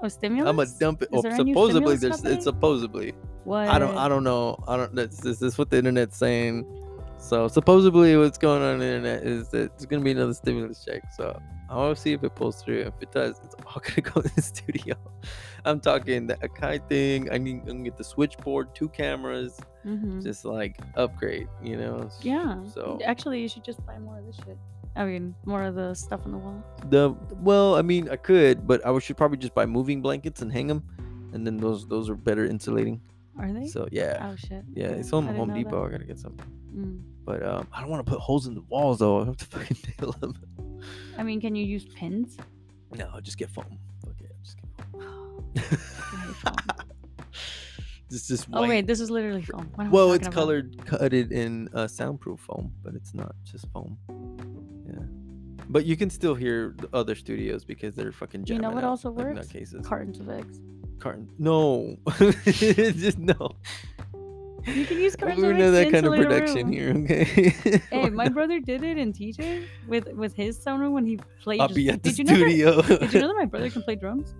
[0.09, 0.49] stimulus.
[0.49, 1.09] I'm gonna dump it.
[1.11, 3.13] Oh, there supposedly, there's it's supposedly.
[3.43, 3.67] What?
[3.67, 4.63] I don't, I don't know.
[4.67, 4.93] I don't.
[4.95, 6.65] That's this is what the internet's saying.
[7.17, 10.83] So supposedly, what's going on on the internet is that it's gonna be another stimulus
[10.85, 11.03] check.
[11.15, 11.39] So
[11.69, 12.81] I'll see if it pulls through.
[12.81, 14.95] If it does, it's all gonna go in the studio.
[15.65, 17.31] I'm talking the Akai thing.
[17.31, 20.21] I need, I'm gonna get the switchboard, two cameras, Mhm.
[20.23, 21.47] just like upgrade.
[21.63, 22.09] You know.
[22.21, 22.63] Yeah.
[22.67, 24.57] So Actually, you should just buy more of this shit.
[24.95, 26.63] I mean, more of the stuff on the wall.
[26.89, 30.51] the well, I mean, I could, but I should probably just buy moving blankets and
[30.51, 30.83] hang them,
[31.33, 33.01] and then those those are better insulating.
[33.37, 33.67] Are they?
[33.67, 34.63] So yeah, oh shit.
[34.73, 35.81] yeah, it's on I Home Depot.
[35.81, 35.87] that.
[35.87, 36.37] I gotta get some.
[36.73, 37.01] Mm.
[37.25, 39.21] But um, I don't want to put holes in the walls though.
[39.21, 40.35] I have to fucking nail them.
[41.17, 42.37] I mean, can you use pins?
[42.97, 43.77] No, just get foam.
[44.07, 45.43] Okay, just get foam.
[45.57, 46.55] I hate foam.
[48.11, 49.69] Just just oh wait, this is literally foam.
[49.75, 50.33] What am I well, it's about?
[50.35, 53.97] colored cutted in uh, soundproof foam, but it's not just foam.
[54.87, 55.03] Yeah,
[55.69, 58.89] but you can still hear the other studios because they're fucking You know what out
[58.91, 59.47] also like works?
[59.47, 59.83] nutcases.
[59.83, 60.59] Cartons of eggs.
[60.99, 61.27] Carton.
[61.39, 61.97] No,
[62.45, 63.55] just no.
[64.65, 66.73] You can use We know that kind of production room.
[66.73, 67.81] here, okay?
[67.91, 71.61] Hey, my brother did it in TJ with with his sonar when he played.
[71.61, 73.83] I'll be at the did you know that- Did you know that my brother can
[73.83, 74.33] play drums?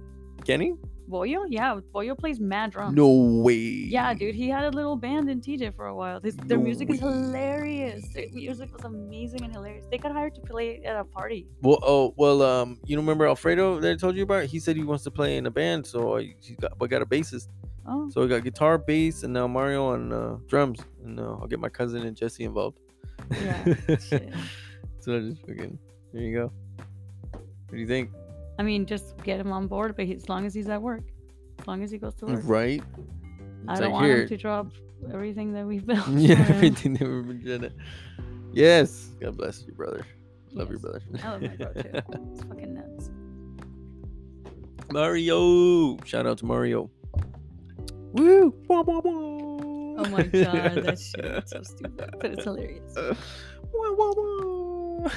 [0.46, 0.74] Can he?
[1.10, 1.46] Boyo?
[1.50, 2.96] Yeah, Boyo plays mad drums.
[2.96, 3.54] No way.
[3.54, 6.20] Yeah, dude, he had a little band in TJ for a while.
[6.20, 8.08] This, their No music is hilarious.
[8.14, 9.86] Their music was amazing and hilarious.
[9.92, 11.48] They got hired to play at a party.
[11.62, 14.46] Well, oh, well, um, you remember Alfredo that I told you about?
[14.46, 17.02] He said he wants to play in a band, so I he got, I got
[17.04, 17.50] a bassist.
[17.88, 21.48] Oh, So we got guitar, bass, and now Mario on uh, drums, and uh, I'll
[21.48, 22.80] get my cousin and Jesse involved.
[23.32, 23.64] Yeah,
[24.00, 24.34] shit.
[25.00, 25.78] so I just fucking
[26.14, 26.52] there you go.
[27.32, 28.10] What do you think?
[28.58, 31.04] I mean, just get him on board, but he, as long as he's at work,
[31.60, 32.42] as long as he goes to work.
[32.46, 32.82] Right?
[33.68, 34.22] I don't like want here.
[34.22, 34.68] him to drop
[35.14, 36.08] everything that we've built.
[36.10, 37.72] Yeah, everything that we've been doing.
[38.54, 39.10] Yes.
[39.20, 40.06] God bless you, brother.
[40.52, 41.02] Love your brother.
[41.22, 41.90] I love my bro too.
[42.32, 43.10] It's fucking nuts.
[44.92, 45.98] Mario.
[46.06, 46.90] Shout out to Mario.
[48.16, 48.54] Woo!
[48.68, 49.12] Wah, wah, wah.
[49.98, 52.96] Oh my god, that shit is so stupid, but it's hilarious.
[53.74, 55.10] Wah, wah, wah.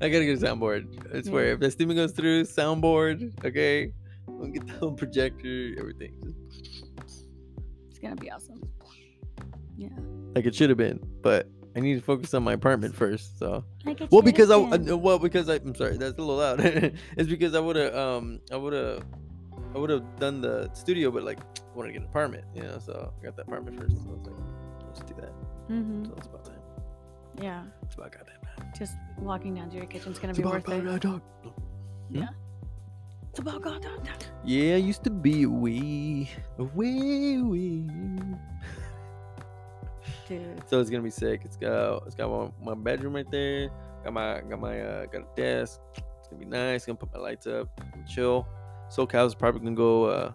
[0.00, 1.14] I gotta get a soundboard.
[1.14, 1.52] I swear, Yeah.
[1.54, 3.92] if that steaming goes through, soundboard, okay,
[4.26, 6.34] we'll get the whole projector, everything,
[7.88, 8.60] It's gonna be awesome.
[9.76, 9.88] Yeah.
[10.34, 10.98] like it should have been.
[11.22, 13.38] But I need to focus on my apartment first.
[13.38, 13.64] So,
[14.10, 16.60] well, because I, I, well because I, I'm sorry, that's a little loud.
[17.16, 19.04] it's because I would have, um, I would have,
[19.74, 22.62] I would have done the studio, but like, I want to get an apartment, you
[22.62, 22.78] know.
[22.78, 23.96] So I got the apartment first.
[24.02, 24.36] So I was like,
[24.86, 25.32] let's do that.
[25.68, 26.06] Mhm.
[26.06, 26.60] So it's about time.
[27.40, 27.64] Yeah.
[27.82, 28.72] It's about goddamn time.
[28.78, 30.84] Just walking down to your kitchen's gonna It's be about worth it.
[30.84, 31.22] goddamn time.
[32.10, 32.28] Yeah.
[33.30, 33.82] It's about God.
[33.82, 34.12] da- da-
[34.44, 37.88] Yeah, I used to be a wee, a wee, wee.
[40.28, 40.62] Dude.
[40.68, 41.42] So it's gonna be sick.
[41.44, 43.70] It's got it's got my, my bedroom right there.
[44.04, 45.80] Got my got my uh, got a desk.
[45.96, 46.86] It's gonna be nice.
[46.86, 47.68] Gonna put my lights up,
[48.06, 48.46] chill.
[48.90, 50.32] SoCal's probably gonna go uh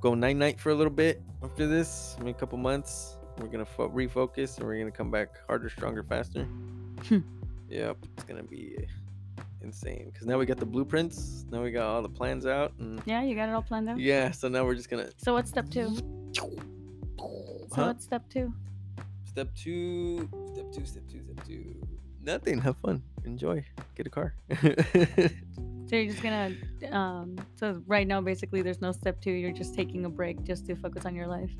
[0.00, 2.16] go night night for a little bit after this.
[2.18, 3.16] Maybe a couple months.
[3.38, 6.44] We're gonna fo- refocus and we're gonna come back harder, stronger, faster.
[6.44, 7.18] Hmm.
[7.68, 8.76] yep, it's gonna be
[9.62, 10.12] insane.
[10.16, 11.44] Cause now we got the blueprints.
[11.50, 13.98] Now we got all the plans out, and Yeah, you got it all planned out.
[13.98, 14.30] yeah.
[14.30, 15.08] So now we're just gonna.
[15.16, 15.96] So what's step two?
[16.36, 18.52] So what's step two?
[19.24, 21.74] Step two, step two, step two, step two.
[22.22, 22.60] Nothing.
[22.60, 23.02] Have fun.
[23.24, 23.64] Enjoy.
[23.96, 24.34] Get a car.
[26.02, 26.52] You're just gonna
[26.92, 27.36] um.
[27.56, 29.30] So right now, basically, there's no step two.
[29.32, 31.50] You're just taking a break just to focus on your life,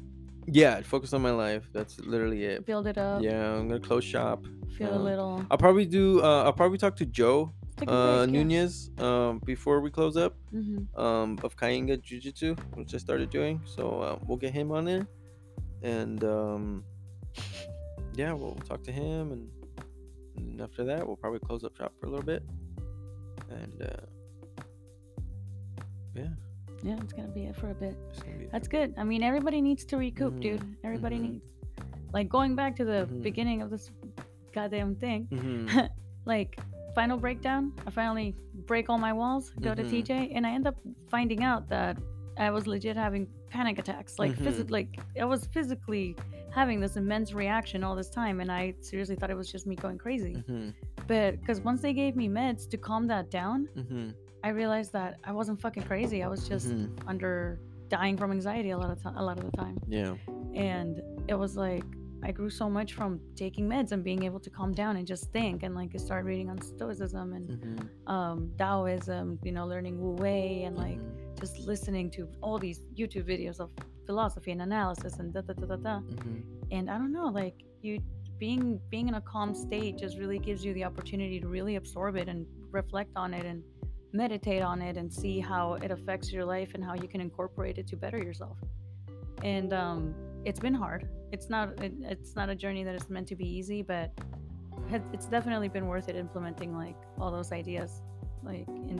[0.47, 1.69] yeah, focus on my life.
[1.73, 2.67] That's literally it.
[2.67, 4.45] build it up, Yeah, I'm gonna close shop.
[4.77, 5.47] feel a um, little.
[5.51, 6.23] I'll probably do.
[6.23, 8.43] Uh, I'll probably talk to Joe Take uh, break, yeah.
[8.43, 10.87] Nunez um, before we close up Mhm.
[10.99, 13.61] um, of Kainga Jiu Jitsu, which I started doing.
[13.65, 15.07] So uh, we'll get him on there,
[15.83, 16.85] and um,
[18.15, 19.49] yeah, we'll talk to him, and,
[20.37, 22.43] and after that, we'll probably close up shop for a little bit,
[23.51, 24.07] and uh,
[26.15, 26.29] yeah,
[26.83, 27.97] Yeah, it's gonna be it for a bit.
[28.39, 28.47] be.
[28.53, 28.95] That's good.
[28.97, 30.77] I mean, everybody needs to recoup, Mhm, dude.
[30.85, 31.23] Everybody mhm.
[31.23, 31.45] needs.
[32.13, 33.23] Like going back to the Mhm.
[33.23, 33.91] beginning of this
[34.53, 35.27] goddamn thing.
[35.31, 35.89] Mhm,
[36.27, 36.59] like
[36.95, 37.73] final breakdown.
[37.87, 38.35] I finally
[38.67, 39.91] break all my walls, go to Mhm.
[39.91, 40.77] TJ, and I end up
[41.09, 41.99] finding out that
[42.37, 44.19] I was legit having panic attacks.
[44.19, 46.17] Like physi- like I was physically
[46.51, 49.75] having this immense reaction all this time, and I seriously thought it was just me
[49.75, 50.43] going crazy.
[51.09, 53.69] But because once they gave me meds to calm that down,
[54.45, 56.19] I realized that I wasn't fucking crazy.
[56.23, 56.91] I was just mhm.
[57.13, 57.35] under
[57.89, 60.15] dying from anxiety a lot of time, a lot of the time Yeah.
[60.73, 60.93] and
[61.33, 61.85] it was like
[62.29, 63.11] I grew so much from
[63.43, 66.49] taking meds and being able to calm down and just think and like start reading
[66.53, 67.79] on stoicism and Mhm,
[68.15, 72.81] um Taoism, you know, learning Wu Wei and like mhm, just listening to all these
[73.01, 73.69] YouTube videos of
[74.09, 75.97] philosophy and analysis and da da da da da.
[76.01, 76.43] mhm.
[76.77, 77.93] And I don't know, like you
[78.45, 82.13] being being in a calm state just really gives you the opportunity to really absorb
[82.23, 82.41] it and
[82.81, 83.63] reflect on it and
[84.15, 87.77] meditate on it and see how it affects your life and how you can incorporate
[87.79, 88.57] it to better yourself.
[89.43, 91.09] And um, it's been hard.
[91.33, 94.13] It's not it, it's not a journey that is meant to be easy, but
[95.13, 98.03] it's definitely been worth it implementing like all those ideas
[98.43, 98.99] like in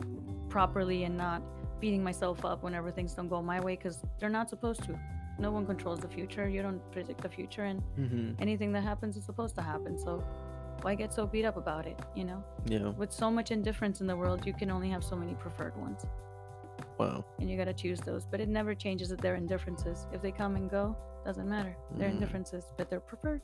[0.49, 1.41] properly and not
[1.79, 4.99] beating myself up whenever things don't go my way because they're not supposed to.
[5.37, 6.47] No one controls the future.
[6.49, 8.35] You don't predict the future, and Mhm.
[8.39, 9.97] anything that happens is supposed to happen.
[9.99, 10.23] So
[10.81, 11.99] why get so beat up about it?
[12.15, 12.89] You know, Yeah.
[12.89, 16.05] with so much indifference in the world, you can only have so many preferred ones,
[16.97, 17.23] Wow.
[17.39, 18.25] and you gotta choose those.
[18.25, 20.07] But it never changes that they're indifferences.
[20.11, 21.75] If they come and go, doesn't matter.
[21.91, 22.13] They're Mhm.
[22.13, 23.41] indifferences, but they're preferred.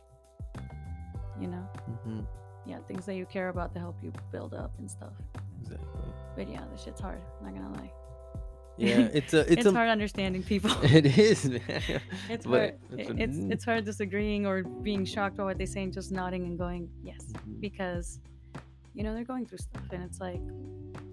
[1.40, 1.68] You know,
[2.06, 2.26] Mhm.
[2.66, 5.14] yeah, things that you care about to help you build up and stuff.
[5.62, 6.14] Exactly.
[6.36, 7.22] But yeah, this shit's hard.
[7.42, 7.92] Not gonna lie.
[8.78, 9.10] Yeah.
[9.14, 9.42] It's a.
[9.42, 9.72] It's, It's, a.
[9.74, 10.72] hard understanding people.
[10.84, 11.62] It is, man.
[12.30, 12.74] It's hard.
[12.98, 16.12] it's a- It's it's hard disagreeing or being shocked by what they say and just
[16.12, 17.60] nodding and going yes Mhm.
[17.62, 18.20] because
[18.94, 20.42] you know they're going through stuff and it's like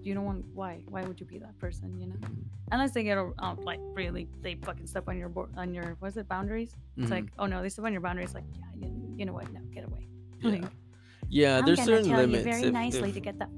[0.01, 2.43] you don't want why why would you be that person you know Mhm.
[2.73, 5.95] unless they get a- um, like really they fucking step on your board on your
[5.99, 7.11] what is it boundaries it's Mhm.
[7.17, 8.87] like oh no they step on your boundaries like yeah you,
[9.19, 10.07] you know what no get away
[10.41, 10.51] Yeah.
[10.51, 10.63] Like,
[11.29, 12.45] Yeah, I'm there's certain tell limits.
[12.45, 13.49] you very if- nicely if- to get that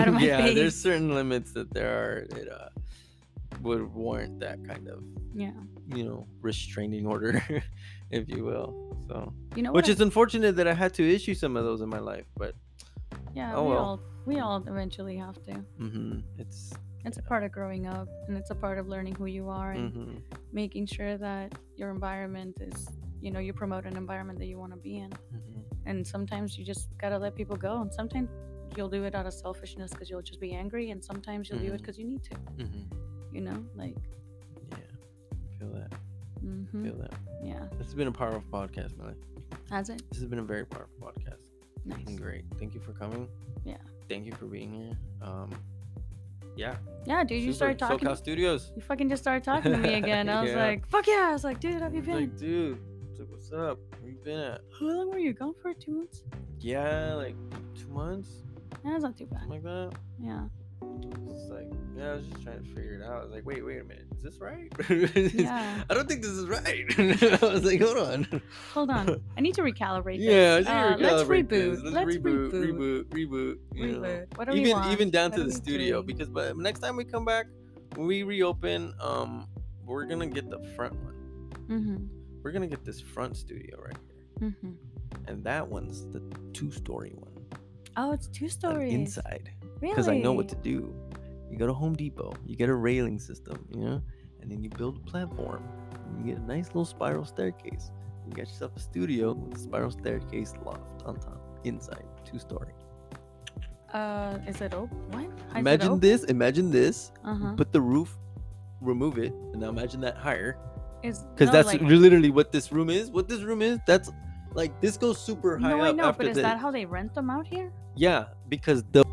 [0.00, 2.68] out of my yeah, there's certain limits that there are that uh,
[3.62, 5.02] would warrant that kind of
[5.34, 5.50] yeah.
[5.94, 7.42] you know restraining order,
[8.10, 8.96] if you will.
[9.08, 11.88] So, you know which is unfortunate that I had to issue some of those in
[11.88, 12.54] my life, but
[13.34, 13.78] yeah oh we well.
[13.78, 15.54] all we all eventually have to.
[15.78, 16.72] Hmm it's
[17.04, 19.72] it's a part of growing up and it's a part of learning who you are
[19.72, 20.16] and hmm
[20.52, 22.88] making sure that your environment is
[23.20, 25.10] you know you promote an environment that you want to be in.
[25.10, 25.48] Hmm
[25.88, 28.28] and sometimes you just gotta let people go and sometimes
[28.76, 31.72] you'll do it out of selfishness because you'll just be angry and sometimes you'll do
[31.72, 32.34] it because you need to.
[32.34, 33.94] Hmm you know like
[34.70, 34.78] yeah,
[35.58, 35.92] feel that,
[36.40, 37.12] hmm feel that.
[37.42, 39.14] yeah This has been a powerful podcast, Millie.
[39.70, 41.42] has it This has been a very powerful podcast.
[41.84, 42.44] nice Been great.
[42.58, 43.28] Thank you for coming.
[43.64, 43.76] Yeah.
[44.08, 44.96] Thank you for being here.
[45.22, 45.50] Um,
[46.56, 46.74] yeah.
[47.06, 48.72] yeah dude you started talking SoCal Studios.
[48.74, 50.66] you fucking just started talking to me again i was Yeah.
[50.66, 52.78] like fuck yeah i was like dude have you been Like, dude,
[53.16, 53.78] like, what's up?
[54.00, 54.60] Where you been at?
[54.80, 56.24] how long were you gone for two months
[56.60, 57.36] Yeah, like
[57.78, 58.30] two months,
[58.84, 59.90] yeah, that's not too bad something like that.
[60.20, 60.44] yeah
[61.30, 63.20] It's like, yeah, I was just trying to figure it out.
[63.20, 64.72] I was like, wait, wait a minute, is this right?
[65.34, 65.82] Yeah.
[65.90, 66.84] I don't think this is right.
[67.42, 68.42] I was like, hold on.
[68.72, 70.66] hold on i need to recalibrate Yeah, I this.
[70.66, 71.80] think Uh, we let's recalibrate reboot this.
[71.82, 73.56] Let's let's reboot, reboot reboot, reboot.
[73.74, 74.36] Reboot.
[74.38, 74.92] What do we even want?
[74.92, 76.06] even down What to the studio doing?
[76.06, 77.46] because but next time we come back,
[77.96, 79.48] when we reopen, um,
[79.84, 81.14] we're gonna get the front one.
[81.68, 81.96] mm-hmm
[82.42, 83.96] We're gonna get this front studio right
[84.40, 84.72] here, mm-hmm
[85.26, 86.20] and that one's the
[86.52, 87.32] two-story one.
[87.96, 90.94] oh it's two stories inside really because I know what to do.
[91.50, 92.34] You go to Home Depot.
[92.46, 93.66] You get a railing system.
[93.70, 94.02] You know,
[94.40, 95.62] and then you build a platform.
[96.18, 97.90] You get a nice little spiral staircase.
[98.26, 102.72] You got yourself a studio with a spiral staircase loft on top, inside, two story.
[103.92, 104.98] Uh, is it open?
[105.12, 105.30] What?
[105.56, 106.24] Imagine this.
[106.24, 107.10] Imagine this.
[107.24, 107.52] Uh huh.
[107.56, 108.16] Put the roof,
[108.80, 110.58] remove it, and now imagine that higher.
[111.02, 113.10] Is Because no, that's like, literally what this room is.
[113.10, 113.78] What this room is.
[113.86, 114.10] That's
[114.52, 117.14] like this goes super high no, up I know, but is that how they rent
[117.14, 117.72] them out here?
[117.96, 119.04] Yeah, because the.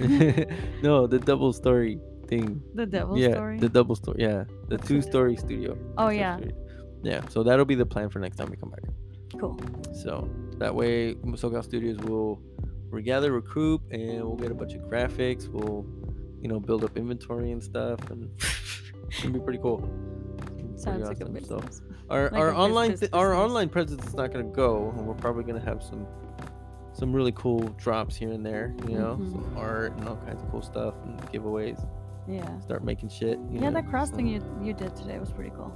[0.82, 2.62] no, the double story thing.
[2.74, 3.58] the devil yeah, story.
[3.58, 4.16] the double story.
[4.20, 5.02] Yeah, the What's two it?
[5.02, 5.76] story studio.
[5.98, 6.38] oh yeah.
[7.02, 8.82] Yeah, so that'll be the plan for next time we come back.
[9.38, 9.60] Cool.
[9.92, 10.28] So
[10.58, 12.40] that way, SoCal Studios will
[12.90, 15.48] regather, recruit, and we'll get a bunch of graphics.
[15.48, 15.84] We'll,
[16.40, 18.30] you know, build up inventory and stuff, and
[19.22, 19.78] gonna be pretty cool.
[20.38, 21.44] Pretty Sounds like a awesome.
[21.44, 21.62] So
[22.08, 25.14] our like our online bus- th- our online presence is not gonna go, and we're
[25.14, 26.06] probably gonna have some
[26.94, 28.74] some really cool drops here and there.
[28.88, 29.32] You know, Mhm.
[29.32, 31.84] some art and all kinds of cool stuff and giveaways.
[32.26, 32.58] Yeah.
[32.60, 33.38] Start making shit.
[33.50, 35.72] You Yeah, know, that cross thing you you did today was pretty cool.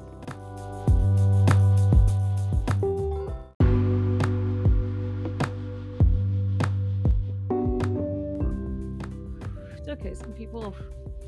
[9.77, 10.15] It's okay.
[10.15, 10.75] Some people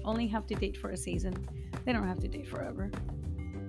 [0.04, 1.34] only have to date for a season.
[1.84, 2.90] They don't have to date forever.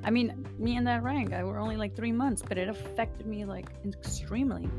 [0.03, 3.27] I mean, me and that Ryan guy were only like three months, but it affected
[3.27, 4.69] me like extremely.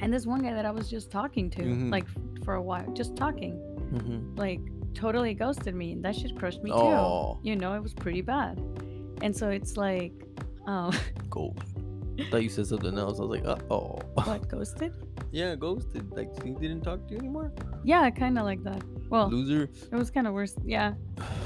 [0.00, 1.90] And this one guy that I was just talking to, Mhm.
[1.90, 2.06] like
[2.44, 3.54] for a while, just talking,
[3.92, 4.38] Mhm.
[4.38, 4.60] like
[4.94, 5.92] totally ghosted me.
[5.92, 8.60] And that shit crushed me too Oh, you know, it was pretty bad.
[9.22, 10.12] And so it's like,
[10.66, 10.90] oh,
[11.30, 11.58] ghost.
[12.18, 13.18] I thought you said something else.
[13.18, 13.98] I was like, uh oh.
[14.14, 14.92] what, ghosted?
[15.32, 16.10] yeah, ghosted.
[16.12, 17.52] Like he didn't talk to you anymore.
[17.82, 18.82] Yeah, kind of like that.
[19.14, 19.70] Well, Loser.
[19.92, 20.56] it was kind of worse.
[20.64, 20.94] Yeah,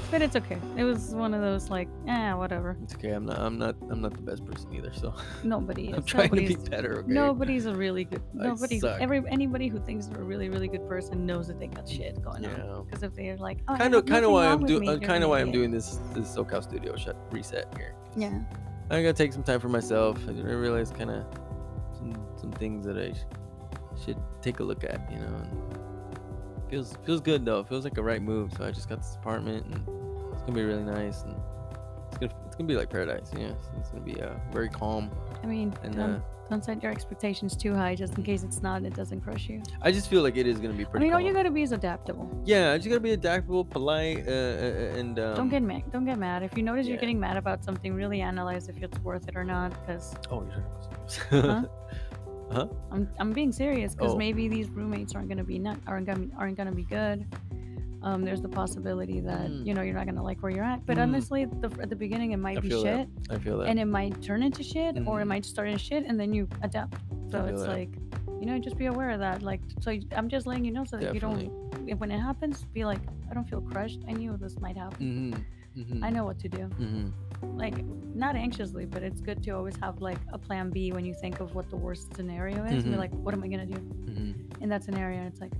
[0.09, 0.57] but it's okay.
[0.75, 2.75] It was one of those like, eh, whatever.
[2.81, 3.11] It's okay.
[3.11, 3.37] I'm not.
[3.37, 3.75] I'm not.
[3.91, 4.91] I'm not the best person either.
[4.91, 5.97] So Nobody is.
[5.97, 6.99] I'm trying to be Nobody's, better.
[7.01, 7.13] Okay.
[7.13, 8.23] nobody's a really good.
[8.33, 8.81] Nobody.
[8.83, 12.19] Every anybody who thinks they're a really, really good person knows that they got shit
[12.23, 12.57] going on.
[12.57, 12.81] Yeah.
[12.85, 14.03] Because if they're like, oh, Kind of.
[14.07, 14.89] Kind of why I'm doing.
[14.89, 15.99] Uh, kind of why I'm doing this.
[16.15, 17.93] This SoCal Studio shut reset here.
[18.17, 18.39] Yeah.
[18.89, 20.17] I gotta take some time for myself.
[20.27, 21.23] I realize kind of
[21.95, 25.07] some some things that I sh- should take a look at.
[25.11, 25.27] You know.
[25.35, 25.88] And
[26.69, 27.63] feels feels good though.
[27.63, 28.53] Feels like a right move.
[28.57, 29.75] So I just got this apartment and
[30.33, 31.35] it's gonna be really nice and
[32.07, 33.31] it's gonna it's gonna be like paradise.
[33.37, 33.47] Yeah.
[33.47, 35.11] It's, it's gonna be uh, very calm
[35.43, 38.61] I mean, and don't, uh, don't set your expectations too high, just in case it's
[38.61, 38.77] not.
[38.77, 39.61] and It doesn't crush you.
[39.81, 41.05] I just feel like it is gonna be pretty.
[41.05, 41.27] I mean, all calm.
[41.27, 42.29] you gotta be is adaptable.
[42.45, 45.83] Yeah, I just gotta be adaptable, polite, uh, uh, and um, don't get mad.
[45.91, 46.43] Don't get mad.
[46.43, 46.93] If you notice yeah.
[46.93, 49.69] you're getting mad about something, really analyze if it's worth it or not.
[49.85, 50.63] Because Oh, you're
[51.09, 51.63] talking about Huh?
[52.51, 53.95] I'm, I'm being serious.
[53.95, 54.17] Because Oh.
[54.17, 57.25] maybe these roommates aren't gonna be not aren't gonna aren't gonna be good.
[58.01, 59.65] Um, there's the possibility that Mm.
[59.67, 60.85] you know you're not gonna like where you're at.
[60.85, 61.01] But Mm.
[61.03, 63.07] honestly, the, at the beginning it might I be shit, that.
[63.35, 63.67] I feel that.
[63.67, 65.27] and it might turn into shit, or it Mhm.
[65.27, 66.95] might start in shit, and then you adapt.
[67.29, 67.69] So it's that.
[67.69, 67.89] like,
[68.39, 69.41] you know, just be aware of that.
[69.43, 71.45] Like, so I'm just letting you know so that Definitely.
[71.45, 73.99] you don't, if, when it happens, be like, I don't feel crushed.
[74.07, 75.05] I knew this might happen.
[75.33, 75.41] Mm-hmm.
[75.77, 76.03] Mm-hmm.
[76.03, 76.57] I know what to do.
[76.79, 77.57] Mm-hmm.
[77.57, 81.13] Like, not anxiously, but it's good to always have like a plan B when you
[81.13, 82.83] think of what the worst scenario is.
[82.83, 82.89] Mhm.
[82.89, 84.63] you're like, what am I gonna do Mm-hmm.
[84.63, 85.19] in that scenario?
[85.19, 85.53] And it's like,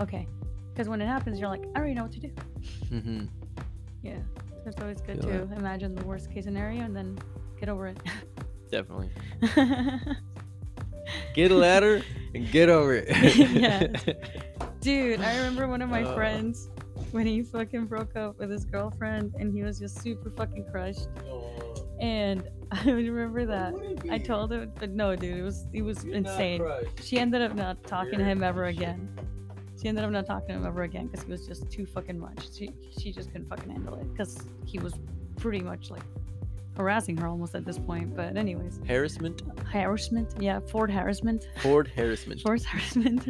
[0.00, 0.26] okay,
[0.72, 2.30] because when it happens, you're like, I already know what to do.
[2.90, 3.24] Mm-hmm.
[4.02, 4.18] Yeah,
[4.62, 7.18] so it's always good Feel to imagine the worst case scenario and then
[7.58, 7.98] get over it.
[8.70, 9.10] Definitely.
[11.34, 12.02] Get a ladder
[12.34, 13.08] and get over it.
[13.36, 14.04] Yes.
[14.80, 16.14] Dude, I remember one of my Uh.
[16.14, 16.68] friends
[17.14, 21.06] when he fucking broke up with his girlfriend and he was just super fucking crushed.
[22.00, 23.72] And I remember that.
[24.10, 26.60] I told him, but no, dude, it was it was insane.
[27.00, 29.08] She ended up not talking to him ever again.
[29.80, 32.18] She ended up not talking to him ever again because he was just too fucking
[32.18, 32.52] much.
[32.52, 34.94] She she just couldn't fucking handle it because he was
[35.36, 36.02] pretty much like
[36.76, 38.16] harassing her almost at this point.
[38.16, 39.40] But anyways, Harassment.
[39.72, 42.40] harassment, yeah, Ford harassment, Ford harassment.
[42.40, 43.22] Ford harassment,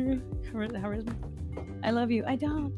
[0.51, 1.18] harassment.
[1.83, 2.25] I love you.
[2.27, 2.73] I don't.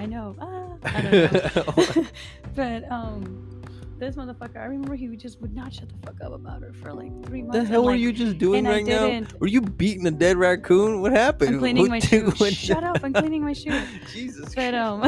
[0.00, 0.34] I know.
[0.40, 1.56] Ah, I don't
[1.94, 2.06] know.
[2.56, 3.62] but um,
[3.98, 6.72] this motherfucker, I remember he would just would not shut the fuck up about her
[6.72, 7.58] for like three months.
[7.58, 9.26] the hell were like, you just doing I right now?
[9.40, 11.02] Were you beating a dead raccoon?
[11.02, 11.56] What happened?
[11.56, 12.30] I'm cleaning What my shoe.
[12.50, 13.04] Shut up!
[13.04, 13.78] I'm cleaning my shoe.
[14.10, 14.54] Jesus.
[14.54, 14.74] But Christ.
[14.74, 15.02] um,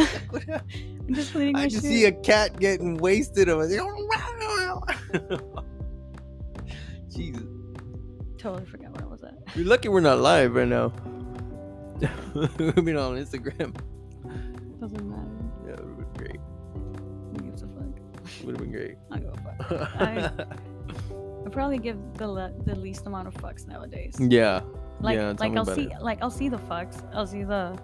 [1.09, 1.71] I'm just cleaning my I shoe.
[1.71, 3.49] just see a cat getting wasted.
[3.49, 4.99] I was like,
[7.09, 7.45] Jesus.
[8.37, 9.39] Totally forgot where I was at.
[9.57, 10.93] You're lucky we're not live right now.
[12.35, 13.75] We've been on Instagram.
[14.83, 15.23] Doesn't matter.
[15.65, 16.41] Yeah, it would have been great.
[17.33, 18.45] Who gives a fuck?
[18.45, 18.97] Would have been great.
[19.13, 19.33] I'll go
[19.69, 19.91] fuck.
[21.47, 24.17] I probably give the le- the least amount of fucks nowadays.
[24.19, 24.61] yeah.
[25.01, 26.01] Like yeah, like I'll see it.
[26.03, 27.01] like I'll see the fucks.
[27.15, 27.79] I'll see the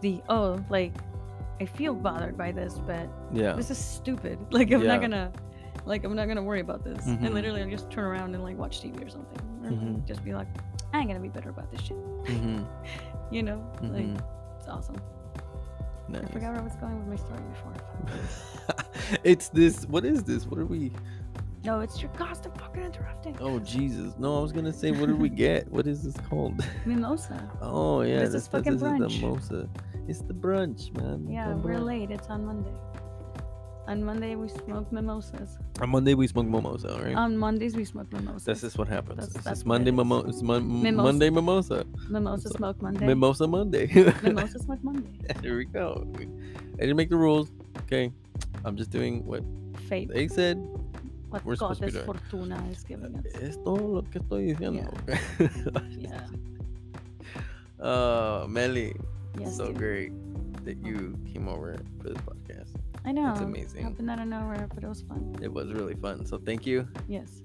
[0.00, 0.92] the oh like
[1.60, 3.52] I feel bothered by this, but Yeah.
[3.52, 4.38] this is stupid.
[4.50, 4.88] Like I'm Yeah.
[4.88, 5.32] not gonna
[5.86, 7.04] like I'm not gonna worry about this.
[7.06, 7.24] Mhm.
[7.24, 9.38] And literally I'll just turn around and like watch TV or something.
[9.64, 10.04] Or Mhm.
[10.06, 10.48] just be like,
[10.92, 11.96] I ain't gonna be bitter about this shit.
[11.96, 12.62] hmm
[13.30, 13.64] You know?
[13.80, 14.16] Like hmm
[14.58, 14.96] it's awesome.
[16.12, 16.24] Nice.
[16.24, 19.18] I forgot where I was going with my story before.
[19.24, 19.84] it's this.
[19.86, 20.46] What is this?
[20.46, 20.92] What are we?
[21.64, 23.36] No, it's your cost of fucking interrupting.
[23.40, 24.14] Oh Jesus!
[24.18, 25.70] No, I was gonna say, what did we get?
[25.70, 26.64] What is this called?
[26.86, 27.48] Mimosa.
[27.60, 29.20] Oh yeah, is this, this fucking this is brunch?
[29.20, 29.68] the mimosa.
[30.08, 31.26] It's the brunch, man.
[31.30, 31.84] Yeah, The we're brunch.
[31.86, 32.10] late.
[32.10, 32.72] It's on Monday.
[33.92, 35.58] On Monday we smoke mimosas.
[35.82, 37.14] On Monday we smoke mimosa, right?
[37.14, 38.44] On Mondays we smoke mimosas.
[38.44, 39.18] That's just what happens.
[39.28, 40.42] That's- just what Monday it is.
[40.42, 41.02] mon- Mimosa.
[41.08, 41.84] Monday mimosa.
[42.08, 43.06] Mimosa So, smoke Monday.
[43.06, 43.86] Mimosa Monday.
[44.22, 45.10] Mimosa smoke Monday.
[45.42, 46.06] Here we go.
[46.16, 47.52] I didn't make the rules.
[47.84, 48.10] Okay,
[48.64, 49.44] I'm just doing what
[49.90, 50.08] Fate.
[50.08, 50.56] they said.
[51.28, 52.06] What we're supposed to be doing.
[52.06, 53.26] Fortuna is giving us.
[53.42, 54.88] Es todo lo que estoy diciendo.
[55.98, 56.28] Yeah.
[57.78, 58.94] uh, Melly,
[59.38, 59.54] Yes.
[59.56, 59.76] so dude.
[59.76, 60.12] great
[60.64, 62.72] that you came over for this podcast.
[63.04, 63.32] I know.
[63.32, 63.82] It's amazing.
[63.84, 65.34] Happened out of nowhere, but it was fun.
[65.42, 66.24] It was really fun.
[66.26, 67.42] So thank you, Yes.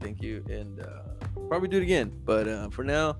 [0.00, 1.02] thank you, and uh,
[1.48, 2.12] probably do it again.
[2.24, 3.16] But uh, for now,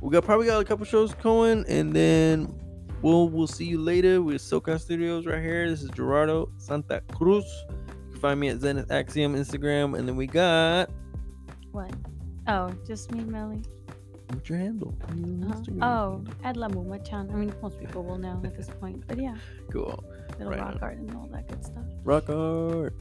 [0.00, 2.54] we got probably got a couple shows going, and then
[3.02, 5.68] we'll we'll see you later with SoCal Studios right here.
[5.70, 7.44] This is Gerardo Santa Cruz.
[7.78, 10.90] You can find me at Zenith Axiom Instagram, and then we got
[11.72, 11.92] What?
[12.48, 13.62] Oh, just me, Melly.
[14.32, 14.94] what's your handle?
[15.16, 15.62] Your Uh-huh.
[15.82, 16.34] Oh, handle.
[16.44, 17.30] at La Muma-chan.
[17.32, 19.02] I mean, most people will know at this point.
[19.08, 19.36] But yeah,
[19.72, 20.04] cool.
[20.38, 21.84] Little Right rock art and all that good stuff.
[22.04, 22.94] Rock art.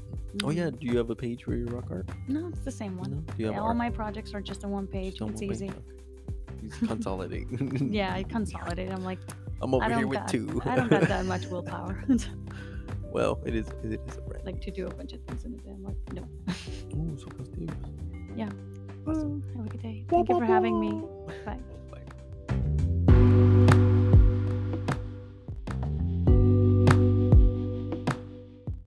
[0.43, 0.55] Oh Mhm.
[0.55, 2.09] yeah, do you have a page for your rock art?
[2.27, 3.11] No, it's the same one.
[3.11, 3.17] No?
[3.17, 5.21] Do you have Yeah, all my projects are just on one page.
[5.21, 5.71] On it's one easy.
[6.61, 7.47] You just consolidate.
[7.81, 8.91] Yeah, I consolidate.
[8.91, 9.19] I'm like,
[9.61, 10.61] I'm over here with got, two.
[10.65, 12.03] I don't got that much willpower,
[13.11, 14.45] well, it is it is a brand.
[14.45, 15.71] like to do a bunch of things in a day.
[15.71, 16.27] I'm like, no.
[16.49, 17.75] oh, so Studios.
[18.36, 18.49] Yeah.
[19.07, 19.41] Awesome.
[19.55, 20.05] Have a good day.
[20.09, 21.01] Thank you for having me.
[21.45, 21.59] Bye.